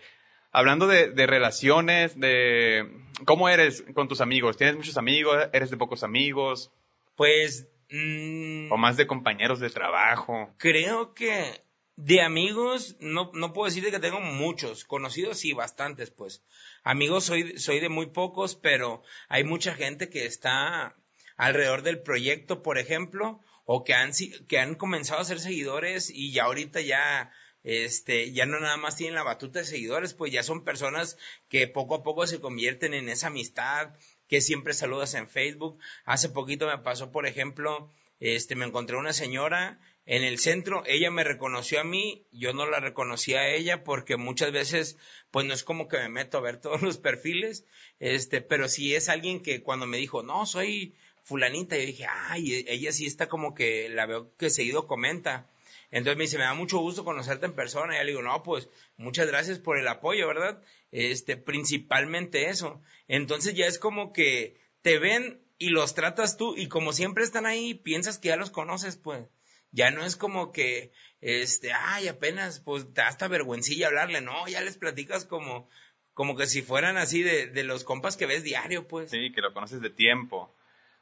[0.52, 2.88] Hablando de, de, relaciones, de
[3.24, 5.48] cómo eres con tus amigos, ¿tienes muchos amigos?
[5.52, 6.70] ¿Eres de pocos amigos?
[7.16, 7.68] Pues...
[7.88, 10.50] Mmm, o más de compañeros de trabajo.
[10.58, 11.65] Creo que
[11.96, 16.44] de amigos, no, no puedo decir que tengo muchos, conocidos sí, bastantes, pues.
[16.84, 20.94] Amigos soy, soy de muy pocos, pero hay mucha gente que está
[21.36, 24.12] alrededor del proyecto, por ejemplo, o que han,
[24.46, 27.32] que han comenzado a ser seguidores y ya ahorita ya,
[27.64, 31.16] este, ya no nada más tienen la batuta de seguidores, pues ya son personas
[31.48, 33.94] que poco a poco se convierten en esa amistad,
[34.28, 35.78] que siempre saludas en Facebook.
[36.04, 41.10] Hace poquito me pasó, por ejemplo, este, me encontré una señora en el centro, ella
[41.10, 44.96] me reconoció a mí, yo no la reconocí a ella porque muchas veces,
[45.32, 47.64] pues no es como que me meto a ver todos los perfiles,
[47.98, 50.94] este, pero sí es alguien que cuando me dijo, no, soy
[51.24, 55.50] fulanita, yo dije, ay, e-, ella sí está como que la veo que seguido comenta.
[55.90, 57.94] Entonces me dice, me da mucho gusto conocerte en persona.
[57.94, 60.62] Y yo le digo, no, pues muchas gracias por el apoyo, ¿verdad?
[60.92, 62.80] Este, principalmente eso.
[63.08, 67.46] Entonces ya es como que te ven y los tratas tú y como siempre están
[67.46, 69.26] ahí, piensas que ya los conoces, pues.
[69.72, 74.60] Ya no es como que, este, ay, apenas, pues, da hasta vergüencilla hablarle, no, ya
[74.62, 75.68] les platicas como,
[76.14, 79.10] como que si fueran así de, de los compas que ves diario, pues.
[79.10, 80.54] Sí, que lo conoces de tiempo.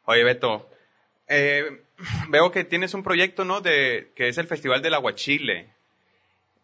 [0.07, 0.69] Oye, Beto,
[1.29, 1.83] eh,
[2.31, 3.61] veo que tienes un proyecto, ¿no?
[3.61, 5.69] De, que es el Festival del Aguachile.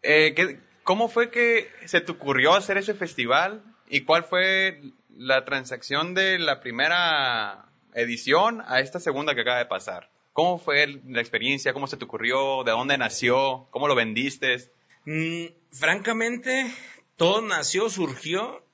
[0.01, 3.63] Eh, ¿qué- ¿Cómo fue que se te ocurrió hacer ese festival?
[3.87, 4.81] ¿Y cuál fue
[5.15, 7.65] la transacción de la primera
[7.95, 10.09] edición a esta segunda que acaba de pasar?
[10.33, 11.73] ¿Cómo fue la experiencia?
[11.73, 12.63] ¿Cómo se te ocurrió?
[12.63, 13.67] ¿De dónde nació?
[13.71, 14.71] ¿Cómo lo vendiste?
[15.05, 16.71] Mm, francamente,
[17.17, 18.65] todo nació, surgió,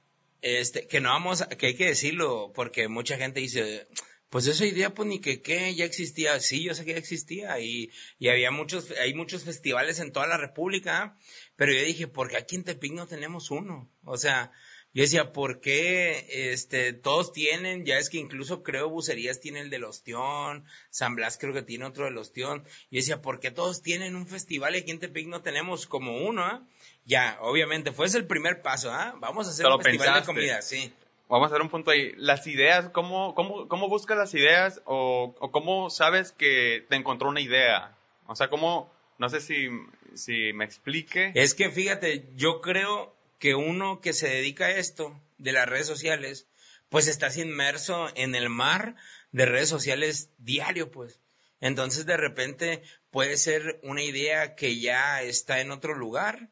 [0.42, 3.88] este, que no vamos, a- que hay que decirlo, porque mucha gente dice,
[4.30, 7.60] pues esa idea, pues ni que qué, ya existía, sí, yo sé que ya existía,
[7.60, 7.90] y,
[8.20, 11.16] y había muchos, hay muchos festivales en toda la República,
[11.56, 13.90] pero yo dije, ¿por qué aquí en Tepic no tenemos uno?
[14.04, 14.52] O sea,
[14.98, 17.86] yo decía, ¿por qué este, todos tienen?
[17.86, 21.86] Ya es que incluso creo Bucerías tiene el del Ostión, San Blas creo que tiene
[21.86, 22.64] otro del Ostión.
[22.90, 26.26] Yo decía, ¿por qué todos tienen un festival y aquí en Tepic no tenemos como
[26.26, 26.44] uno?
[26.44, 26.64] ah?
[27.06, 29.14] Ya, obviamente, fue ese el primer paso, ¿ah?
[29.20, 30.32] Vamos a hacer un festival pensaste.
[30.32, 30.92] de comida, sí.
[31.30, 32.14] Vamos a hacer un punto ahí.
[32.16, 37.30] Las ideas, ¿cómo, cómo, cómo buscas las ideas o, o cómo sabes que te encontró
[37.30, 37.96] una idea?
[38.26, 39.70] O sea, ¿cómo, no sé si,
[40.16, 41.32] si me explique.
[41.36, 45.88] Es que fíjate, yo creo que uno que se dedica a esto de las redes
[45.88, 46.48] sociales,
[46.90, 48.96] pues estás inmerso en el mar
[49.32, 51.20] de redes sociales diario, pues.
[51.60, 56.50] Entonces de repente puede ser una idea que ya está en otro lugar,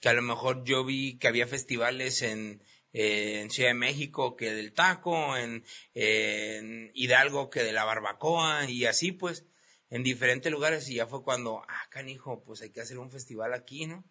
[0.00, 2.62] que a lo mejor yo vi que había festivales en,
[2.92, 5.64] eh, Ciudad de México que del taco, en,
[5.94, 9.44] en Hidalgo que de la barbacoa y así pues,
[9.90, 13.54] en diferentes lugares y ya fue cuando, ah, canijo, pues hay que hacer un festival
[13.54, 14.04] aquí, ¿no?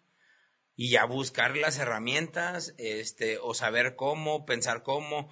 [0.80, 5.28] Y ya buscar las herramientas, este, o saber cómo, pensar cómo,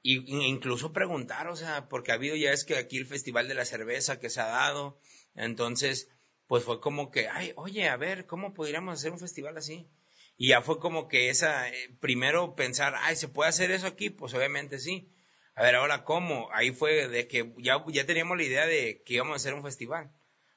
[0.00, 3.54] y, incluso preguntar, o sea, porque ha habido ya es que aquí el Festival de
[3.54, 5.00] la Cerveza que se ha dado,
[5.34, 6.08] entonces,
[6.46, 9.88] pues fue como que, ay, oye, a ver, ¿cómo podríamos hacer un festival así?
[10.36, 14.08] Y ya fue como que esa, eh, primero pensar, ay, ¿se puede hacer eso aquí?
[14.08, 15.10] Pues obviamente sí.
[15.56, 16.48] A ver, ahora, ¿cómo?
[16.52, 19.64] Ahí fue de que ya, ya teníamos la idea de que íbamos a hacer un
[19.64, 20.12] festival.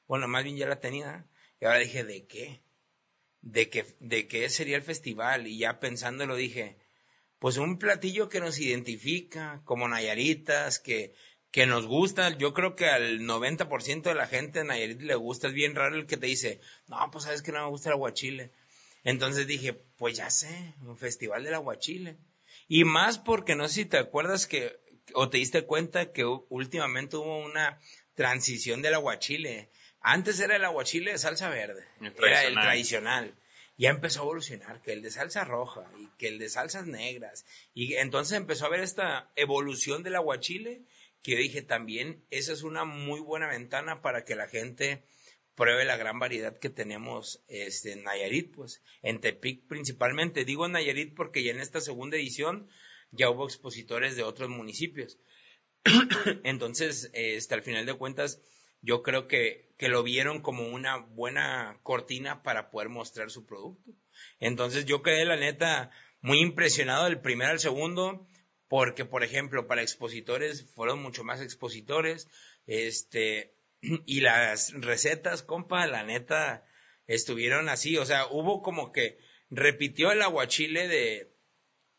[0.08, 1.16] Bueno, más bien ya la tenía.
[1.16, 1.24] ¿eh?
[1.62, 2.62] Y ahora dije, ¿de qué?
[3.46, 6.78] De que, de qué sería el festival y ya pensándolo dije,
[7.40, 11.14] pues un platillo que nos identifica como Nayaritas, que,
[11.52, 15.48] que nos gusta, yo creo que al 90% de la gente de Nayarit le gusta,
[15.48, 17.94] es bien raro el que te dice, no, pues sabes que no me gusta el
[17.94, 18.52] aguachile.
[19.04, 22.18] Entonces dije, pues ya sé, un festival del aguachile.
[22.68, 24.80] Y más porque no sé si te acuerdas que,
[25.14, 27.80] o te diste cuenta que últimamente hubo una
[28.16, 29.70] transición del aguachile.
[30.08, 33.34] Antes era el aguachile de salsa verde, El era el tradicional.
[33.76, 37.44] Ya empezó a evolucionar, que el de salsa roja y que el de salsas negras.
[37.74, 40.84] Y entonces empezó a haber esta evolución del aguachile
[41.24, 45.04] que yo dije también, esa es una muy buena ventana para que la gente
[45.56, 50.46] pruebe la gran variedad que tenemos este, en Nayarit, pues, en Tepic principalmente.
[50.46, 52.70] Digo Nayarit porque ya en esta segunda edición
[53.10, 55.18] ya hubo expositores de otros municipios.
[56.44, 58.40] Entonces, este, al final de cuentas,
[58.86, 63.92] yo creo que, que lo vieron como una buena cortina para poder mostrar su producto.
[64.40, 68.28] Entonces, yo quedé, la neta, muy impresionado del primero al segundo,
[68.68, 72.28] porque, por ejemplo, para expositores fueron mucho más expositores,
[72.68, 73.56] este,
[74.06, 76.66] y las recetas, compa, la neta,
[77.08, 79.18] estuvieron así, o sea, hubo como que
[79.50, 81.32] repitió el aguachile de,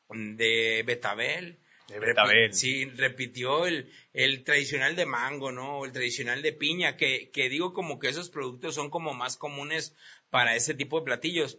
[0.09, 1.61] De Betabel.
[1.89, 5.79] Repi- Sí, repitió el, el tradicional de mango, ¿no?
[5.79, 9.37] O el tradicional de piña, que, que digo como que esos productos son como más
[9.37, 9.95] comunes
[10.31, 11.59] para ese tipo de platillos.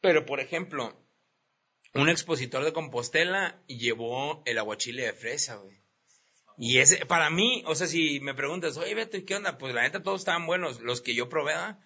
[0.00, 0.98] Pero, por ejemplo,
[1.94, 5.80] un expositor de Compostela llevó el aguachile de fresa, güey.
[6.58, 9.56] Y ese, para mí, o sea, si me preguntas, oye, Beto, ¿y qué onda?
[9.58, 11.78] Pues la neta todos estaban buenos, los que yo probé, ¿verdad?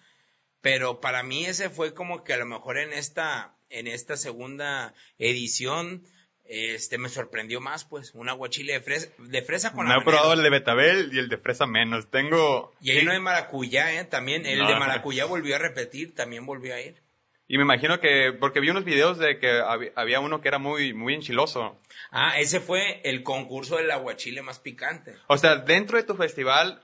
[0.61, 4.93] Pero para mí ese fue como que a lo mejor en esta, en esta segunda
[5.17, 6.03] edición,
[6.49, 10.33] este, me sorprendió más, pues, un aguachile de fresa, de fresa con No he probado
[10.33, 12.09] el de Betabel y el de fresa menos.
[12.09, 12.73] Tengo...
[12.81, 14.05] Y hay uno de maracuyá, ¿eh?
[14.05, 14.67] También, el No.
[14.67, 17.01] de maracuyá volvió a repetir, también volvió a ir.
[17.49, 20.57] Y me imagino que, porque vi unos videos de que hab- había uno que era
[20.59, 21.79] muy, muy enchiloso.
[22.11, 25.15] Ah, ese fue el concurso del aguachile más picante.
[25.27, 26.81] O sea, dentro de tu festival,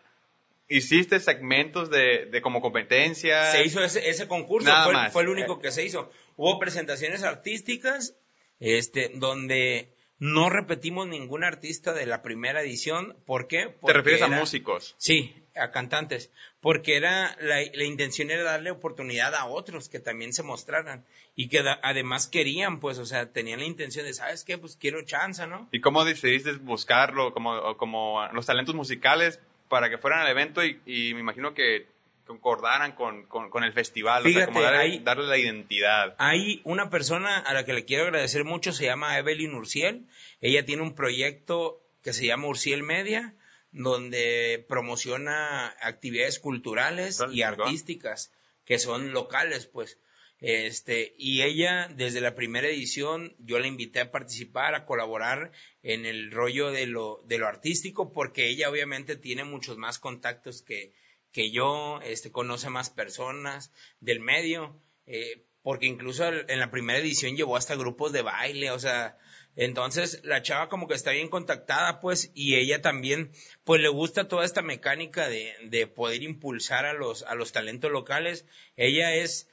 [0.70, 3.52] hiciste segmentos de, de como competencia.
[3.52, 5.12] Se hizo ese, ese concurso, Nada fue, más.
[5.14, 6.10] fue el único que se hizo.
[6.38, 8.16] Hubo presentaciones artísticas,
[8.60, 9.90] este, donde
[10.20, 13.16] no repetimos ningún artista de la primera edición.
[13.26, 13.66] ¿Por qué?
[13.66, 14.96] Te Porque refieres a músicos.
[14.98, 16.32] Sí, a cantantes.
[16.62, 21.04] Porque era, la, la intención era darle oportunidad a otros que también se mostraran.
[21.36, 24.58] Y que da- además querían, pues, o sea, tenían la intención de, ¿sabes qué?
[24.58, 25.68] Pues quiero chanza, ¿no?
[25.74, 30.64] ¿Y cómo decidiste buscarlo como, como los talentos musicales para que fueran al evento?
[30.64, 31.88] Y, y me imagino que
[32.26, 36.16] concordaran con, con, el festival, Fíjate, o sea, darle, darle, la identidad.
[36.18, 40.08] Hay una persona a la que le quiero agradecer mucho, se llama Evelyn Urciel,
[40.42, 43.34] ella tiene un proyecto que se llama Urciel Media,
[43.72, 48.32] donde promociona actividades culturales y artísticas
[48.66, 49.98] que son locales, pues.
[50.40, 55.52] Este, y ella, desde la primera edición, yo la invité a participar, a colaborar
[55.84, 60.62] en el rollo de lo, de lo artístico, porque ella obviamente tiene muchos más contactos
[60.62, 60.94] que,
[61.34, 67.36] que yo, este, conoce más personas del medio, eh, porque incluso en la primera edición
[67.36, 69.18] llevó hasta grupos de baile, o sea,
[69.56, 73.32] entonces la chava como que está bien contactada, pues, y ella también,
[73.64, 78.46] pues le gusta toda esta mecánica de, de poder impulsar a los talentos locales.
[78.78, 79.50] Ella es,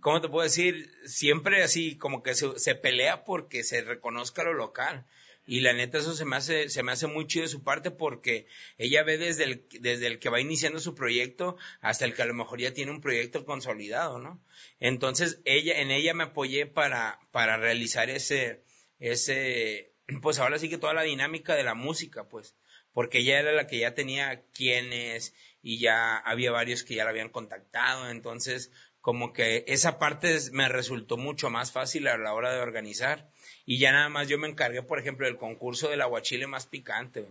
[0.00, 0.90] ¿cómo te puedo decir?
[1.04, 5.06] Siempre así, como que se, pelea porque se reconozca lo local.
[5.46, 7.90] Y la neta, eso se me hace, se me hace muy chido de su parte
[7.90, 8.46] porque
[8.78, 12.26] ella ve desde el, desde el que va iniciando su proyecto hasta el que a
[12.26, 14.42] lo mejor ya tiene un proyecto consolidado, ¿no?
[14.80, 18.62] Entonces, ella, en ella me apoyé para, para realizar ese,
[18.98, 19.92] ese,
[20.22, 22.56] pues ahora sí que toda la dinámica de la música, pues,
[22.92, 27.10] porque ella era la que ya tenía quienes y ya había varios que ya la
[27.10, 28.70] habían contactado, entonces
[29.04, 33.28] como que esa parte me resultó mucho más fácil a la hora de organizar.
[33.66, 37.26] Y ya nada más yo me encargué, por ejemplo, del concurso del aguachile más picante.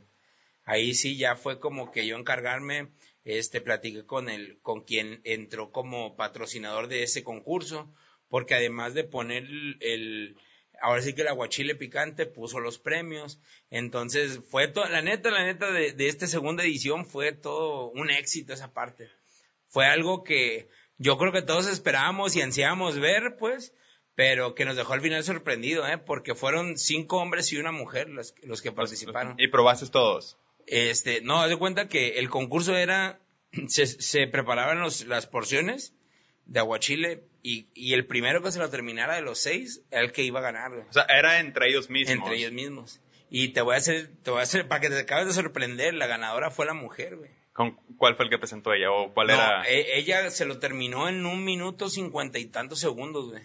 [0.66, 2.90] Ahí sí ya fue como que yo encargarme,
[3.26, 7.94] este, platiqué con el, con quien entró como patrocinador de ese concurso,
[8.30, 9.44] porque además de poner
[9.80, 10.38] el,
[10.82, 13.40] ahora sí que el aguachile picante puso los premios.
[13.70, 18.10] Entonces fue todo, la neta, la neta de, de esta segunda edición fue todo un
[18.10, 19.10] éxito esa parte.
[19.68, 23.74] Fue algo que, yo creo que todos esperábamos y ansiábamos ver, pues,
[24.16, 25.98] pero que nos dejó al final sorprendido, ¿eh?
[25.98, 29.36] Porque fueron cinco hombres y una mujer los, los que participaron.
[29.38, 30.38] ¿Y probaste todos?
[30.68, 33.20] Este, no, haz de cuenta que el concurso era,
[33.68, 35.94] se, se preparaban los, las porciones
[36.46, 40.12] de aguachile y, y el primero que se lo terminara de los seis era el
[40.12, 42.16] que iba a ganar, O sea, era entre ellos mismos.
[42.16, 43.02] Entre ellos mismos.
[43.30, 45.96] Y te voy a hacer, te voy a hacer, para que te acabes de sorprender,
[45.96, 47.32] la ganadora fue la mujer, güey.
[47.98, 49.64] ¿Cuál fue el que presentó ella o cuál era?
[49.68, 53.44] E, ella se lo terminó en un minuto cincuenta y tantos segundos, güey.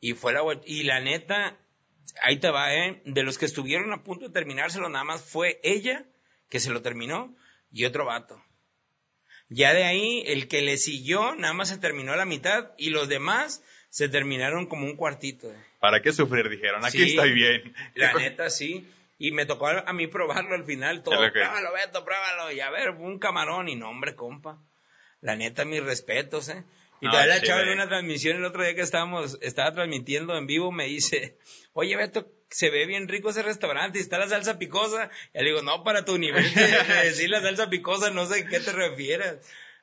[0.00, 1.58] Y fue la y la neta,
[2.22, 3.02] ahí te va, eh.
[3.04, 6.06] De los que estuvieron a punto de terminárselo, nada más fue ella
[6.48, 7.36] que se lo terminó
[7.70, 8.42] y otro vato.
[9.48, 12.90] Ya de ahí, el que le siguió, nada más se terminó a la mitad y
[12.90, 15.52] los demás se terminaron como un cuartito.
[15.80, 16.48] ¿Para qué sufrir?
[16.48, 17.74] Dijeron, aquí estoy bien.
[17.94, 18.88] La neta, sí.
[19.18, 21.16] Y me tocó a mí probarlo al final, todo.
[21.16, 22.52] Pruébalo, Beto, pruébalo.
[22.52, 23.68] Y a ver, un camarón.
[23.68, 24.58] Y no, hombre, compa.
[25.20, 26.64] La neta, mis respetos, ¿eh?
[27.00, 30.46] Y todavía la chava en una transmisión el otro día que estábamos, estaba transmitiendo en
[30.46, 31.38] vivo, me dice,
[31.72, 35.10] oye Beto, se ve bien rico ese restaurante y está la salsa picosa.
[35.32, 38.46] Y le digo, no, para tu nivel de decir la salsa picosa, no sé a
[38.46, 39.38] qué te refieres.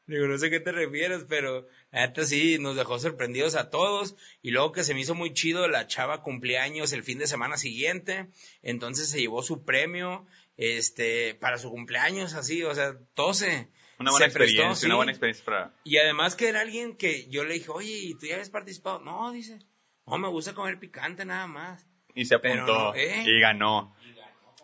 [0.05, 4.15] Digo, no sé a qué te refieres, pero neta sí nos dejó sorprendidos a todos.
[4.41, 7.57] Y luego que se me hizo muy chido, la chava cumpleaños el fin de semana
[7.57, 8.28] siguiente.
[8.61, 13.70] Entonces se llevó su premio, este, para su cumpleaños, así, o sea, tose.
[14.00, 15.74] Una buena experiencia, una buena experiencia para...
[15.84, 19.00] Y además que era alguien que yo le dije, oye, ¿y tú ya habías participado?
[19.00, 19.60] No, dice,
[20.06, 21.88] no, me gusta comer picante nada más.
[22.14, 23.24] Y se apuntó ¿eh?
[23.26, 23.95] y ganó.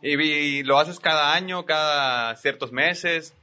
[0.01, 3.35] y, lo haces cada año, cada ciertos meses.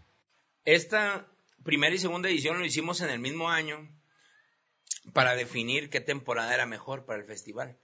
[0.64, 1.26] Esta,
[1.64, 3.88] primera y segunda edición lo hicimos en el mismo año
[5.12, 7.78] para definir qué temporada era mejor para el festival.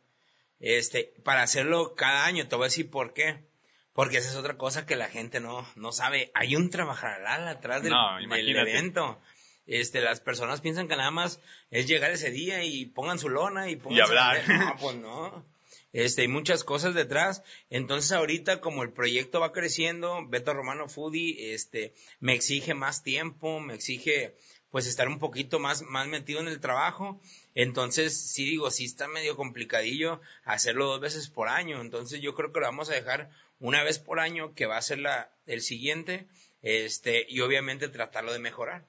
[0.58, 3.48] Este, para hacerlo cada año, te voy a decir por qué.
[3.96, 6.30] Porque esa es otra cosa que la gente no, no sabe.
[6.34, 7.94] Hay un trabajar atrás del,
[8.30, 9.18] evento.
[9.66, 11.40] Este, las personas piensan que nada más
[11.70, 14.48] es llegar ese día y pongan su lona y pongan y hablar.
[14.48, 15.46] No, pues no.
[15.94, 17.42] Este, hay muchas cosas detrás.
[17.70, 23.60] Entonces ahorita como el proyecto va creciendo, Beto Romano Foodie, este, me exige más tiempo,
[23.60, 24.36] me exige
[24.76, 27.18] pues estar un poquito más, más metido en el trabajo.
[27.54, 31.80] Entonces, sí digo, sí está medio complicadillo hacerlo dos veces por año.
[31.80, 34.82] Entonces yo creo que lo vamos a dejar una vez por año, que va a
[34.82, 36.26] ser la, el siguiente,
[36.60, 38.84] este, y obviamente tratarlo de mejorar.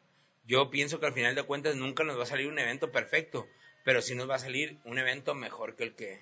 [0.45, 3.47] Yo pienso que al final de cuentas nunca nos va a salir un evento perfecto,
[3.85, 6.19] pero sí nos va a salir un evento mejor que el que,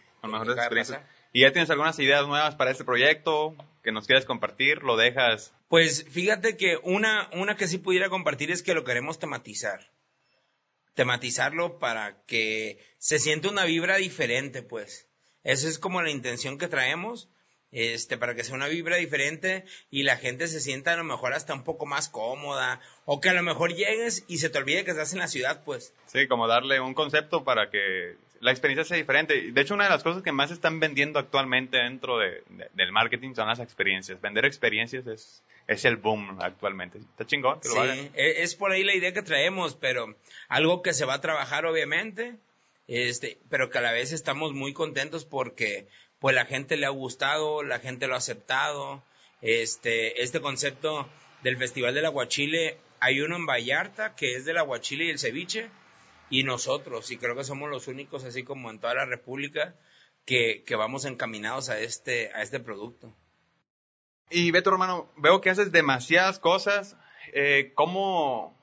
[1.35, 4.83] ¿Y ya tienes algunas ideas nuevas para este proyecto que nos quieres compartir?
[4.83, 5.51] ¿Lo dejas?
[5.67, 9.91] Pues fíjate que una, una que sí pudiera compartir es que lo queremos tematizar.
[10.93, 15.09] Tematizarlo para que se sienta una vibra diferente, pues.
[15.43, 17.27] Esa es como la intención que traemos.
[17.75, 21.33] este, para que sea una vibra diferente y la gente se sienta a lo mejor
[21.33, 24.85] hasta un poco más cómoda, o que a lo mejor llegues y se te olvide
[24.85, 25.93] que estás en la ciudad, pues.
[26.05, 29.51] Sí, como darle un concepto para que la experiencia sea diferente.
[29.51, 33.33] De hecho, una de las cosas que más están vendiendo actualmente dentro de, del marketing
[33.33, 34.21] son las experiencias.
[34.21, 36.99] Vender experiencias es, es el boom actualmente.
[36.99, 40.15] Está chingón que lo sí, e, es por ahí la idea que traemos, pero
[40.47, 42.35] algo que se va a trabajar obviamente,
[42.87, 45.87] este, pero que a la vez estamos muy contentos porque
[46.19, 49.03] pues la gente le ha gustado, la gente lo ha aceptado.
[49.41, 51.07] Este, este concepto
[51.43, 55.69] del Festival del Aguachile, hay uno en Vallarta que es del aguachile y el ceviche,
[56.29, 59.75] y nosotros, y creo que somos los únicos, así como en toda la República,
[60.25, 63.13] que, que vamos encaminados a este, a este producto.
[64.29, 66.97] Y Beto, hermano, veo que haces demasiadas cosas.
[67.33, 68.57] Eh, ¿Cómo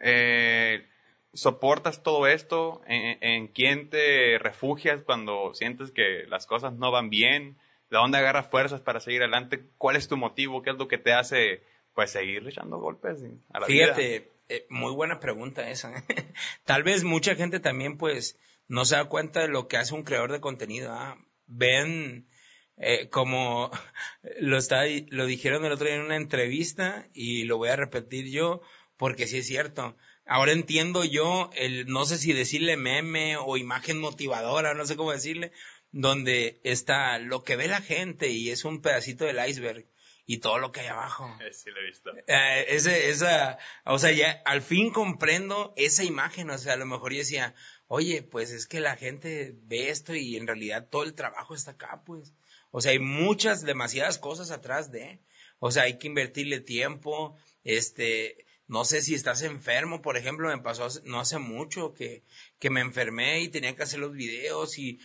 [0.00, 0.86] eh,
[1.32, 2.82] soportas todo esto?
[2.86, 7.56] ¿En, quién te refugias cuando sientes que las cosas no van bien?
[7.90, 9.64] ¿De dónde agarras fuerzas para seguir adelante?
[9.78, 10.62] ¿Cuál es tu motivo?
[10.62, 11.62] ¿Qué es lo que te hace
[11.94, 13.22] pues seguir echando golpes
[13.52, 16.04] a la Fíjate, eh, muy buena pregunta esa.
[16.64, 18.38] Tal vez mucha gente también pues
[18.68, 20.92] no se da cuenta de lo que hace un creador de contenido.
[20.92, 21.18] ¿ah?
[21.46, 22.28] Ven
[22.76, 23.70] eh, como
[24.40, 28.30] lo, está, lo dijeron el otro día en una entrevista y lo voy a repetir
[28.30, 28.62] yo
[28.96, 34.00] porque sí es cierto Ahora entiendo yo el, no sé si decirle meme o imagen
[34.00, 35.52] motivadora, no sé cómo decirle,
[35.92, 39.86] donde está lo que ve la gente y es un pedacito del iceberg
[40.26, 41.28] y todo lo que hay abajo.
[41.52, 42.10] Sí, lo he visto.
[42.26, 46.86] Eh, ese, esa, o sea, ya al fin comprendo esa imagen, o sea, a lo
[46.86, 47.54] mejor yo decía,
[47.86, 51.72] oye, pues es que la gente ve esto y en realidad todo el trabajo está
[51.72, 52.32] acá, pues.
[52.70, 55.20] O sea, hay muchas, demasiadas cosas atrás de,
[55.60, 60.62] o sea, hay que invertirle tiempo, este, no sé si estás enfermo, por ejemplo, me
[60.62, 62.24] pasó no hace mucho que,
[62.58, 64.98] que me enfermé y tenía que hacer los videos y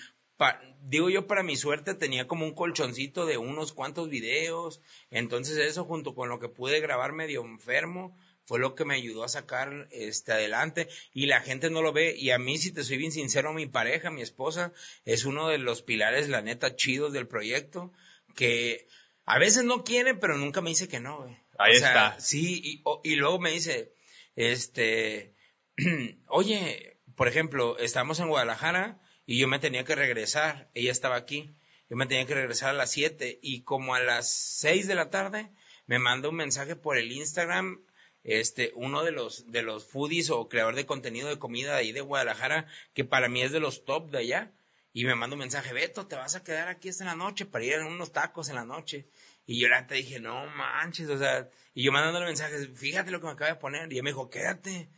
[0.82, 4.82] digo yo para mi suerte tenía como un colchoncito de unos cuantos videos,
[5.12, 9.24] entonces eso junto con lo que pude grabar medio enfermo fue lo que me ayudó
[9.24, 12.84] a sacar este adelante y la gente no lo ve y a mí si te
[12.84, 14.74] soy bien sincero mi pareja, mi esposa
[15.06, 17.92] es uno de los pilares la neta chidos del proyecto
[18.36, 18.88] que
[19.26, 21.38] a veces no quiere pero nunca me dice que no, güey.
[21.60, 22.18] Ahí está.
[22.22, 23.94] Sí, y, y, luego me dice,
[24.38, 25.36] este,
[26.28, 31.54] oye, por ejemplo, estamos en Guadalajara y yo me tenía que regresar, ella estaba aquí,
[31.88, 35.12] yo me tenía que regresar a las 7 y como a las 6 de la
[35.12, 35.52] tarde
[35.86, 37.80] me manda un mensaje por el Instagram
[38.24, 41.92] este, uno de los, de los foodies o creador de contenido de comida de ahí
[41.92, 42.66] de Guadalajara,
[42.96, 44.52] que para mí es de los top de allá,
[44.94, 47.64] y me manda un mensaje, Beto, te vas a quedar aquí esta la noche para
[47.64, 49.06] ir a unos tacos en la noche.
[49.46, 53.20] Y yo la te dije, no manches, o sea, y yo mandándole mensajes, fíjate lo
[53.20, 53.92] que me acaba de poner.
[53.92, 54.90] Y ella me dijo, quédate.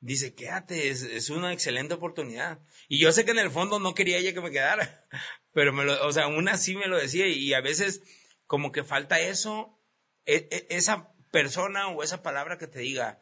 [0.00, 2.60] Dice, quédate, es, es una excelente oportunidad.
[2.88, 5.04] Y yo sé que en el fondo no quería ella que me quedara,
[5.52, 8.02] pero me lo, o sea, aún así me lo decía y, a veces
[8.46, 9.78] como que falta eso,
[10.24, 13.20] e, e, esa persona o esa palabra que te diga,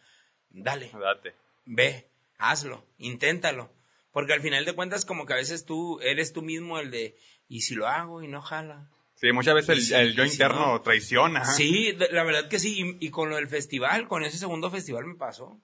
[0.50, 1.34] dale, Date.
[1.64, 3.72] ve, hazlo, inténtalo.
[4.12, 7.16] Porque al final de cuentas como que a veces tú eres tú mismo el de,
[7.48, 11.44] y si lo hago y no jala, Sí, muchas veces el, yo interno traiciona.
[11.44, 12.98] Sí, la verdad que sí.
[13.00, 15.58] Y, con lo del festival, con ese segundo festival me pasó.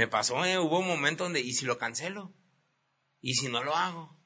[0.00, 2.32] Me pasó, eh, hubo un momento donde, ¿y si lo cancelo?
[3.20, 4.18] ¿Y si no lo hago?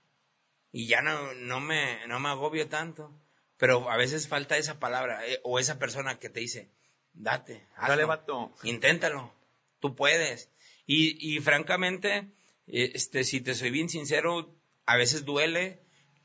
[0.70, 3.20] Y ya no, no, me, no me agobio tanto.
[3.56, 6.70] Pero a veces falta esa palabra eh, o esa persona que te dice,
[7.12, 9.34] date, hazlo, Dale, inténtalo,
[9.80, 10.48] tú puedes.
[10.86, 12.30] Y, y francamente,
[12.68, 14.56] este, si te soy bien sincero,
[14.86, 15.82] a veces duele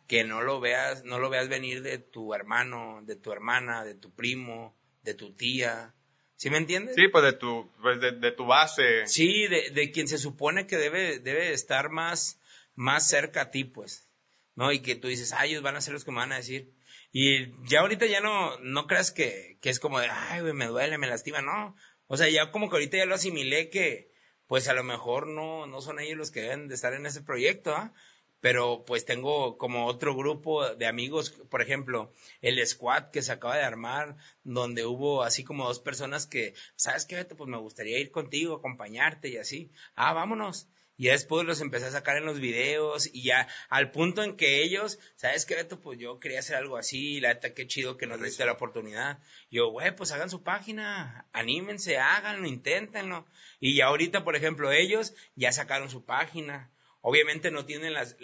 [0.08, 3.96] que no lo veas, no lo veas venir de tu hermano, de tu hermana, de
[3.96, 5.96] tu primo, de tu tía.
[6.40, 6.96] ¿Sí me entiendes?
[6.96, 9.06] Sí, pues de tu, pues de, tu base.
[9.08, 12.40] Sí, de, de, quien se supone que debe, debe estar más,
[12.76, 14.08] más cerca a ti, pues.
[14.56, 14.72] ¿No?
[14.72, 16.72] Y que tú dices, ay, ellos van a ser los que me van a decir.
[17.12, 20.68] Y ya ahorita ya no, no creas que, que es como de, ay, güey, me
[20.68, 21.76] duele, me lastima, no.
[22.08, 24.14] O sea, ya como que ahorita ya lo asimilé que,
[24.48, 27.22] pues a lo mejor no, no son ellos los que deben de estar en ese
[27.22, 27.94] proyecto, ¿ah?
[28.42, 33.58] Pero pues tengo como otro grupo de amigos, por ejemplo, el squad que se acaba
[33.58, 37.36] de armar, donde hubo así como dos personas que, ¿sabes qué, Beto?
[37.36, 39.72] Pues me gustaría ir contigo, acompañarte y así.
[39.96, 40.68] Ah, vámonos.
[40.98, 44.62] Y después los empecé a sacar en los videos y ya al punto en que
[44.62, 45.80] ellos, ¿sabes qué, Beto?
[45.80, 49.20] Pues yo quería hacer algo así, la neta, qué chido que nos diste la oportunidad.
[49.50, 53.26] Yo, güey, pues hagan su página, anímense, háganlo, inténtenlo.
[53.62, 56.70] Y ya ahorita, por ejemplo, ellos ya sacaron su página
[57.02, 58.18] Obviamente no tienen las,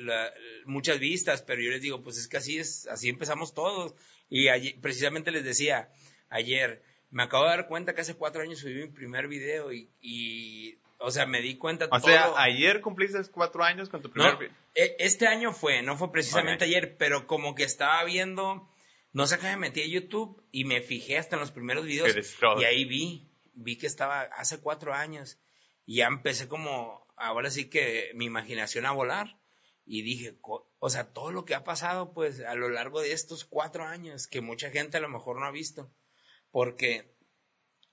[0.65, 3.95] muchas vistas, pero yo les digo, pues es que así es, así empezamos todos.
[4.29, 5.89] Y precisamente les decía,
[6.29, 10.77] ayer, me acabo de dar cuenta que hace cuatro años subí mi primer video y,
[10.99, 14.53] o sea, me di cuenta O sea, ayer cumpliste cuatro años con tu primer video.
[14.73, 18.69] E, este año fue, no fue precisamente ayer, pero como que estaba viendo
[19.13, 22.13] No sé qué me metí a YouTube y me fijé hasta en los primeros videos
[22.57, 25.39] y ahí vi, vi que estaba hace cuatro años
[25.85, 29.37] y ya empecé como, ahora sí que mi imaginación a volar.
[29.87, 33.45] Y dije, o sea, todo lo que ha pasado pues a lo largo de estos
[33.45, 35.91] cuatro años que mucha gente a lo mejor no ha visto,
[36.49, 37.13] porque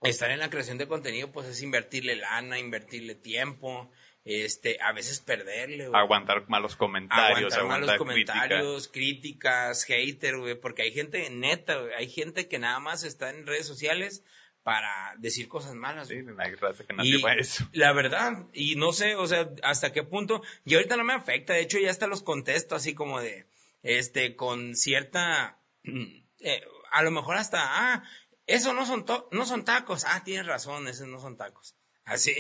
[0.02, 3.90] estar en la creación de contenido pues es invertirle lana, invertirle tiempo,
[4.24, 10.92] este, a veces perderle, Aguantar malos comentarios, aguantar, malos comentarios, críticas, hater, güey, porque hay
[10.92, 14.24] gente neta, hay gente que nada más está en redes sociales
[14.62, 16.08] para decir cosas malas.
[16.08, 17.68] Sí, que no y eso.
[17.72, 21.54] La verdad, y no sé, o sea, hasta qué punto, y ahorita no me afecta,
[21.54, 23.46] de hecho ya hasta los contesto así como de,
[23.82, 28.04] este, con cierta, eh, a lo mejor hasta, ah,
[28.46, 31.74] eso no son, no son tacos, ah, tienes razón, esos no son tacos.
[32.04, 32.34] Así.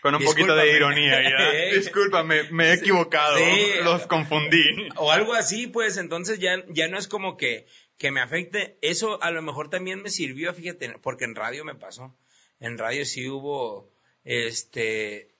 [0.00, 1.74] Con un poquito de ironía ya.
[1.76, 3.38] Discúlpame, me he equivocado.
[3.82, 4.88] los confundí.
[4.96, 7.66] O algo así, pues entonces ya, ya no es como que,
[7.98, 8.78] que me afecte.
[8.80, 12.16] Eso a lo mejor también me sirvió, fíjate, porque en radio me pasó.
[12.60, 13.92] En radio sí hubo,
[14.24, 15.34] este,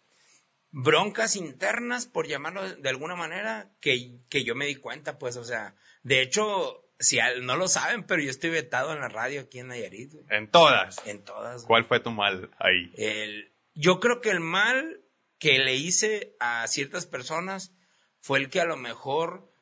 [0.71, 5.45] broncas internas, por llamarlo de alguna manera, que, que yo me di cuenta, pues, o
[5.45, 9.61] sea, de hecho, si no lo saben, pero yo estoy vetado en la radio aquí
[9.61, 10.13] en Nayarit.
[10.31, 11.01] En todas.
[11.07, 11.65] En todas.
[11.65, 12.93] ¿Cuál fue tu mal ahí?
[12.97, 15.01] El, yo creo que el mal
[15.39, 17.73] que le hice a ciertas personas
[18.21, 19.53] fue el que a lo mejor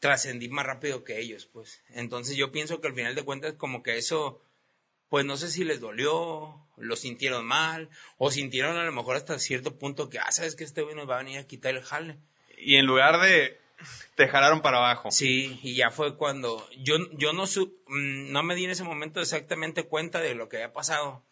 [0.00, 1.82] trascendí más rápido que ellos, pues.
[1.90, 4.42] Entonces yo pienso que al final de cuentas como que eso,
[5.08, 9.38] pues no sé si les dolió, lo sintieron mal, o sintieron a lo mejor hasta
[9.38, 11.82] cierto punto que, ah, sabes que este güey nos va a venir a quitar el
[11.82, 12.18] jale.
[12.58, 13.58] Y en lugar de,
[14.14, 15.10] te jalaron para abajo.
[15.10, 19.20] Sí, y ya fue cuando, yo, yo no, mm, no me di en ese momento
[19.20, 21.24] exactamente cuenta de lo que había pasado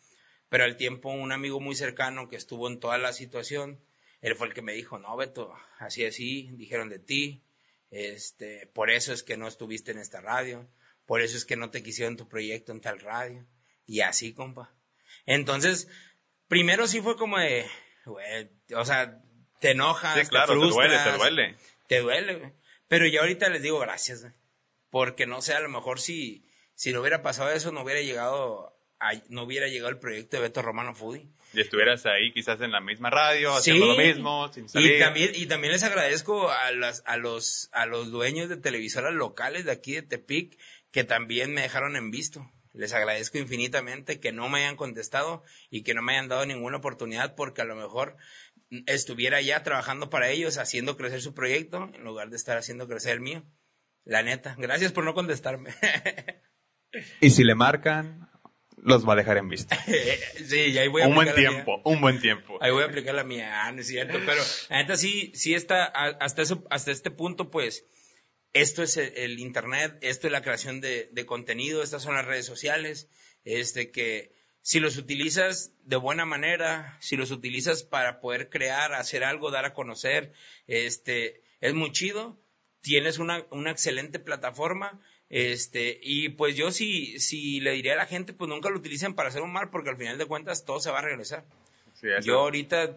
[0.49, 3.81] pero al tiempo un amigo muy cercano que estuvo en toda la situación,
[4.21, 7.43] él fue el que me dijo, no, Beto, así así, dijeron de ti,
[7.91, 10.69] este, por eso es que no estuviste en esta radio,
[11.07, 13.47] por eso es que no te quisieron tu proyecto en tal radio,
[13.87, 14.75] y así, compa.
[15.27, 15.89] Entonces,
[16.49, 17.67] primero sí fue como de,
[18.75, 19.23] o sea,
[19.61, 21.57] te enojas, sí, claro, te, duele, te duele.
[21.87, 22.55] Te duele,
[22.89, 24.27] Pero ya ahorita les digo gracias,
[24.91, 26.45] porque no sé, a lo mejor si,
[26.75, 28.78] si no hubiera pasado eso, no hubiera llegado
[29.29, 31.29] no hubiera llegado el proyecto de Beto Romano Foodie.
[31.55, 34.97] Y estuvieras ahí quizás en la misma radio, haciendo lo mismo, sin salir.
[34.97, 39.15] Y también, y también les agradezco a, las, a, los, a los dueños de televisoras
[39.15, 40.59] locales de aquí de Tepic
[40.91, 42.51] que también me dejaron en visto.
[42.73, 46.77] Les agradezco infinitamente que no me hayan contestado y que no me hayan dado ninguna
[46.77, 48.17] oportunidad porque a lo mejor
[48.87, 53.15] estuviera ya trabajando para ellos, haciendo crecer su proyecto, en lugar de estar haciendo crecer
[53.15, 53.45] el mío.
[54.05, 55.75] La neta, gracias por no contestarme.
[57.21, 58.31] y si le marcan,
[58.83, 59.79] los va a dejar en vista.
[60.47, 62.59] sí, y ahí voy a Un buen tiempo, un buen tiempo.
[62.61, 65.55] Ahí voy a aplicar la mía, ah, no es cierto, pero la neta sí, sí
[65.55, 67.85] está, hasta eso, hasta este punto, pues,
[68.53, 72.47] esto es el, internet, esto es la creación de, de, contenido, estas son las redes
[72.47, 73.09] sociales,
[73.45, 79.25] este que si los utilizas de buena manera, si los utilizas para poder crear, hacer
[79.25, 80.33] algo, dar a conocer,
[80.67, 82.39] este, es muy chido,
[82.83, 85.01] tienes una, una excelente plataforma,
[85.31, 89.15] este, y pues yo sí, sí le diría a la gente, pues nunca lo utilicen
[89.15, 91.45] para hacer un mal, porque al final de cuentas todo se va a regresar.
[92.23, 92.97] yo ahorita,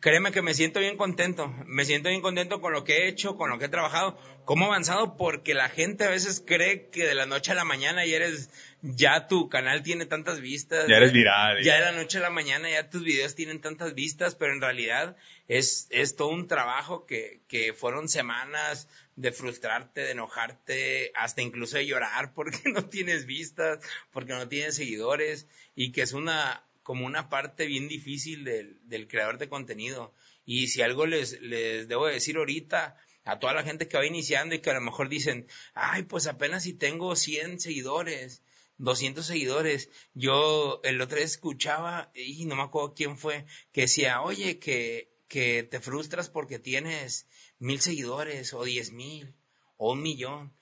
[0.00, 3.36] créeme que me siento bien contento, me siento bien contento con lo que he hecho,
[3.36, 7.04] con lo que he trabajado, cómo he avanzado, porque la gente a veces cree que
[7.04, 8.50] de la noche a la mañana ya eres,
[8.80, 10.86] ya tu canal tiene tantas vistas.
[10.88, 11.62] Ya eres viral.
[11.62, 14.60] Ya de la noche a la mañana ya tus videos tienen tantas vistas, pero en
[14.60, 15.16] realidad
[15.48, 21.76] es, es todo un trabajo que, que fueron semanas, de frustrarte, de enojarte, hasta incluso
[21.76, 27.06] de llorar porque no tienes vistas, porque no tienes seguidores y que es una como
[27.06, 30.12] una parte bien difícil del, del creador de contenido.
[30.44, 34.54] Y si algo les, les debo decir ahorita, a toda la gente que va iniciando
[34.54, 38.42] y que a lo mejor dicen, ay, pues apenas si tengo 100 seguidores,
[38.78, 39.90] 200 seguidores.
[40.14, 45.08] Yo el otro día escuchaba, y no me acuerdo quién fue, que decía, oye, que,
[45.28, 47.26] que te frustras porque tienes
[47.62, 49.34] mil seguidores o diez mil
[49.76, 50.52] o un millón.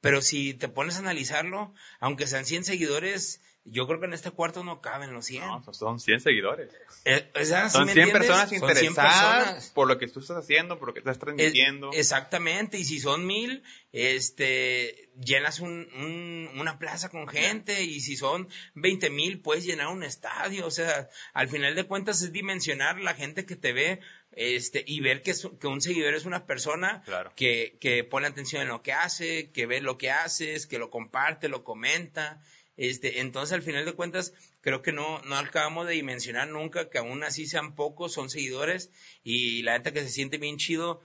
[0.00, 4.30] Pero si te pones a analizarlo, aunque sean 100 seguidores, yo creo que en este
[4.30, 5.44] cuarto no caben los 100.
[5.44, 6.70] No, son 100 seguidores.
[7.04, 7.30] Eh,
[7.68, 11.90] son 100 personas interesadas por lo que tú estás haciendo, por lo que estás transmitiendo.
[11.92, 18.16] exactamente, y si son mil, este, llenas un, un, una plaza con gente, y si
[18.16, 20.66] son 20 mil, puedes llenar un estadio.
[20.66, 24.00] O sea, al final de cuentas es dimensionar la gente que te ve
[24.32, 27.02] este, y ver que, que un seguidor es una persona
[27.34, 30.90] que, que pone atención en lo que hace, que ve lo que haces, que lo
[30.90, 32.40] comparte, lo comenta.
[32.76, 36.98] Este, entonces, al final de cuentas, creo que no, no acabamos de dimensionar nunca que
[36.98, 38.90] aún así sean pocos, son seguidores,
[39.24, 41.00] y la neta que se siente bien chido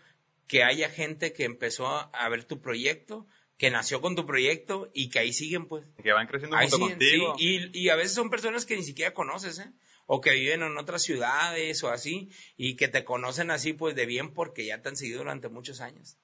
[0.47, 3.25] que haya gente que empezó a ver tu proyecto,
[3.57, 5.85] que nació con tu proyecto y que ahí siguen, pues.
[6.03, 7.35] Que van creciendo Ahí junto siguen, contigo.
[7.39, 7.69] sí.
[7.73, 9.71] Y, y a veces son personas que ni siquiera conoces, ¿eh?
[10.05, 14.05] O que viven en otras ciudades o así, y que te conocen así, pues, de
[14.05, 16.17] bien porque ya te han seguido durante muchos años.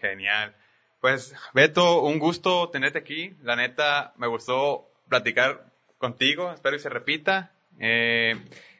[0.00, 0.56] Genial.
[1.00, 3.34] Pues, Beto, un gusto tenerte aquí.
[3.42, 6.52] La neta, me gustó platicar contigo.
[6.52, 7.52] Espero que se repita.
[7.78, 8.36] Eh,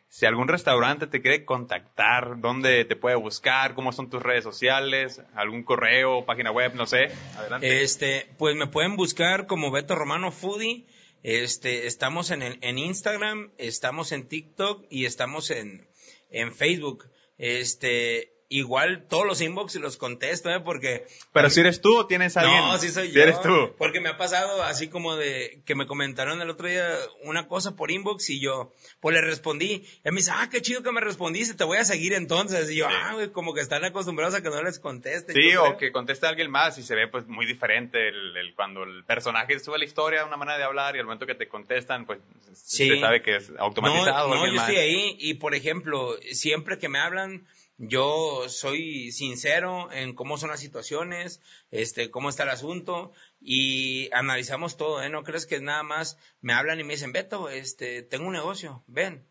[0.08, 3.74] si algún restaurante te quiere contactar, ¿dónde te puede buscar?
[3.74, 5.22] ¿Cómo son tus redes sociales?
[5.34, 6.74] ¿Algún correo, página web?
[6.74, 7.08] No sé.
[7.36, 7.82] Adelante.
[7.82, 10.84] Este, pues me pueden buscar como Beto Romano Foodie.
[11.22, 15.88] Este, estamos en, en Instagram, estamos en TikTok y estamos en,
[16.30, 17.10] en Facebook.
[17.38, 20.60] Este, igual todos los inbox los contesto, ¿eh?
[20.60, 22.58] Porque Pero si eres tú o tienes a alguien.
[22.60, 23.22] No, sí soy Si yo.
[23.22, 23.74] eres tú.
[23.78, 26.88] Porque me ha pasado así como de que me comentaron el otro día
[27.24, 29.84] una cosa por inbox y yo, pues le respondí.
[30.04, 32.70] Y me dice, ah, qué chido que me respondiste, te voy a seguir entonces.
[32.70, 32.94] Y yo, Sí.
[32.96, 35.32] ah, güey, como que están acostumbrados a que no les conteste.
[35.32, 35.76] Sí, ¿tú o crees?
[35.78, 39.04] que conteste a alguien más y se ve pues muy diferente el, el- cuando el
[39.04, 42.18] personaje sube la historia, una manera de hablar y al momento que te contestan pues
[42.54, 42.88] Sí.
[42.88, 44.28] se sabe que es automatizado.
[44.28, 44.68] No, no, yo más.
[44.68, 47.46] estoy ahí y, por ejemplo, siempre que me hablan,
[47.84, 51.40] yo soy sincero en cómo son las situaciones,
[51.72, 55.08] este, cómo está el asunto y analizamos todo, ¿eh?
[55.08, 58.84] No crees que nada más me hablan y me dicen, Beto, este, tengo un negocio,
[58.86, 59.26] ven.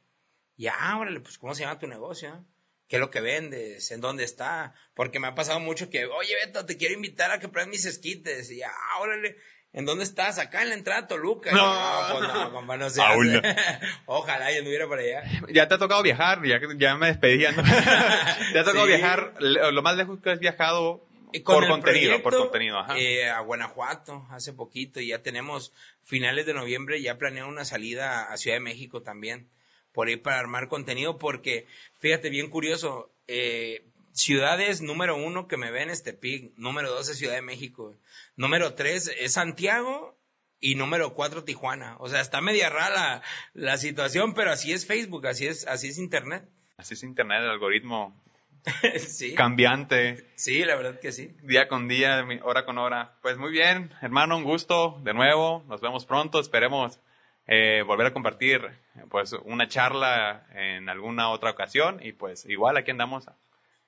[0.58, 2.46] Y ah, órale, pues, ¿cómo se llama tu negocio?
[2.90, 3.90] ¿Qué es lo que vendes?
[3.92, 4.76] ¿En dónde está?
[4.96, 7.86] Porque me ha pasado mucho que, oye, Beto, te quiero invitar a que pruebes mis
[7.86, 8.52] esquites.
[8.52, 9.38] Y ah, órale,
[9.74, 10.38] ¿en dónde estás?
[10.40, 11.52] Acá en la entrada Toluca.
[11.52, 12.18] No.
[12.20, 13.42] pues no, compa, no Aún.
[14.06, 15.24] Ojalá yo anduviera para allá.
[15.50, 17.52] Ya te ha tocado viajar, ya, ya me despedía.
[17.52, 17.64] ¿no?
[18.54, 18.88] te ha tocado Sí.
[18.90, 21.06] viajar, lo más lejos que has viajado
[21.44, 22.98] con por contenido, por contenido, ajá.
[22.98, 25.72] eh, a Guanajuato hace poquito y ya tenemos
[26.04, 29.48] finales de noviembre ya planeado una salida a Ciudad de México también
[29.94, 31.68] por ahí para armar contenido porque
[32.00, 37.18] fíjate bien curioso eh, ciudades número uno que me ven es Tepic número dos es
[37.18, 37.96] Ciudad de México
[38.36, 40.18] número tres es Santiago
[40.60, 41.96] y número cuatro Tijuana.
[42.00, 43.22] O sea está media rara la,
[43.54, 46.48] la situación pero así es Facebook así es así es Internet.
[46.78, 48.20] Así es internet, el algoritmo
[49.00, 49.36] sí.
[49.36, 51.36] cambiante, sí la verdad que sí.
[51.44, 53.14] Día con día, hora con hora.
[53.22, 55.64] Pues muy bien, hermano, un gusto de nuevo.
[55.68, 56.40] Nos vemos pronto.
[56.40, 57.00] Esperemos
[57.48, 58.62] eh, volver a compartir
[59.10, 62.00] pues una charla en alguna otra ocasión.
[62.04, 63.28] Y pues igual aquí andamos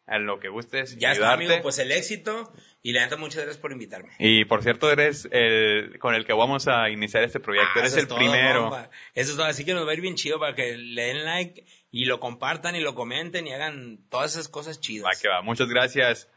[0.06, 2.52] a, lo que gustes Ya está, amigo, pues el éxito.
[2.82, 4.12] Y la neta, muchas gracias por invitarme.
[4.20, 7.72] Y por cierto, eres el con el que vamos a iniciar este proyecto.
[7.76, 8.76] Ah, eres el todo, primero.
[9.14, 9.46] Eso es todo.
[9.46, 12.20] Así que nos va a ir bien chido para que le den like y lo
[12.20, 15.06] compartan y lo comenten y hagan todas esas cosas chidas.
[15.06, 15.42] Va que va.
[15.42, 16.30] Muchas gracias.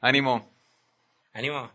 [0.00, 0.52] Ánimo.
[1.32, 1.70] Ánimo.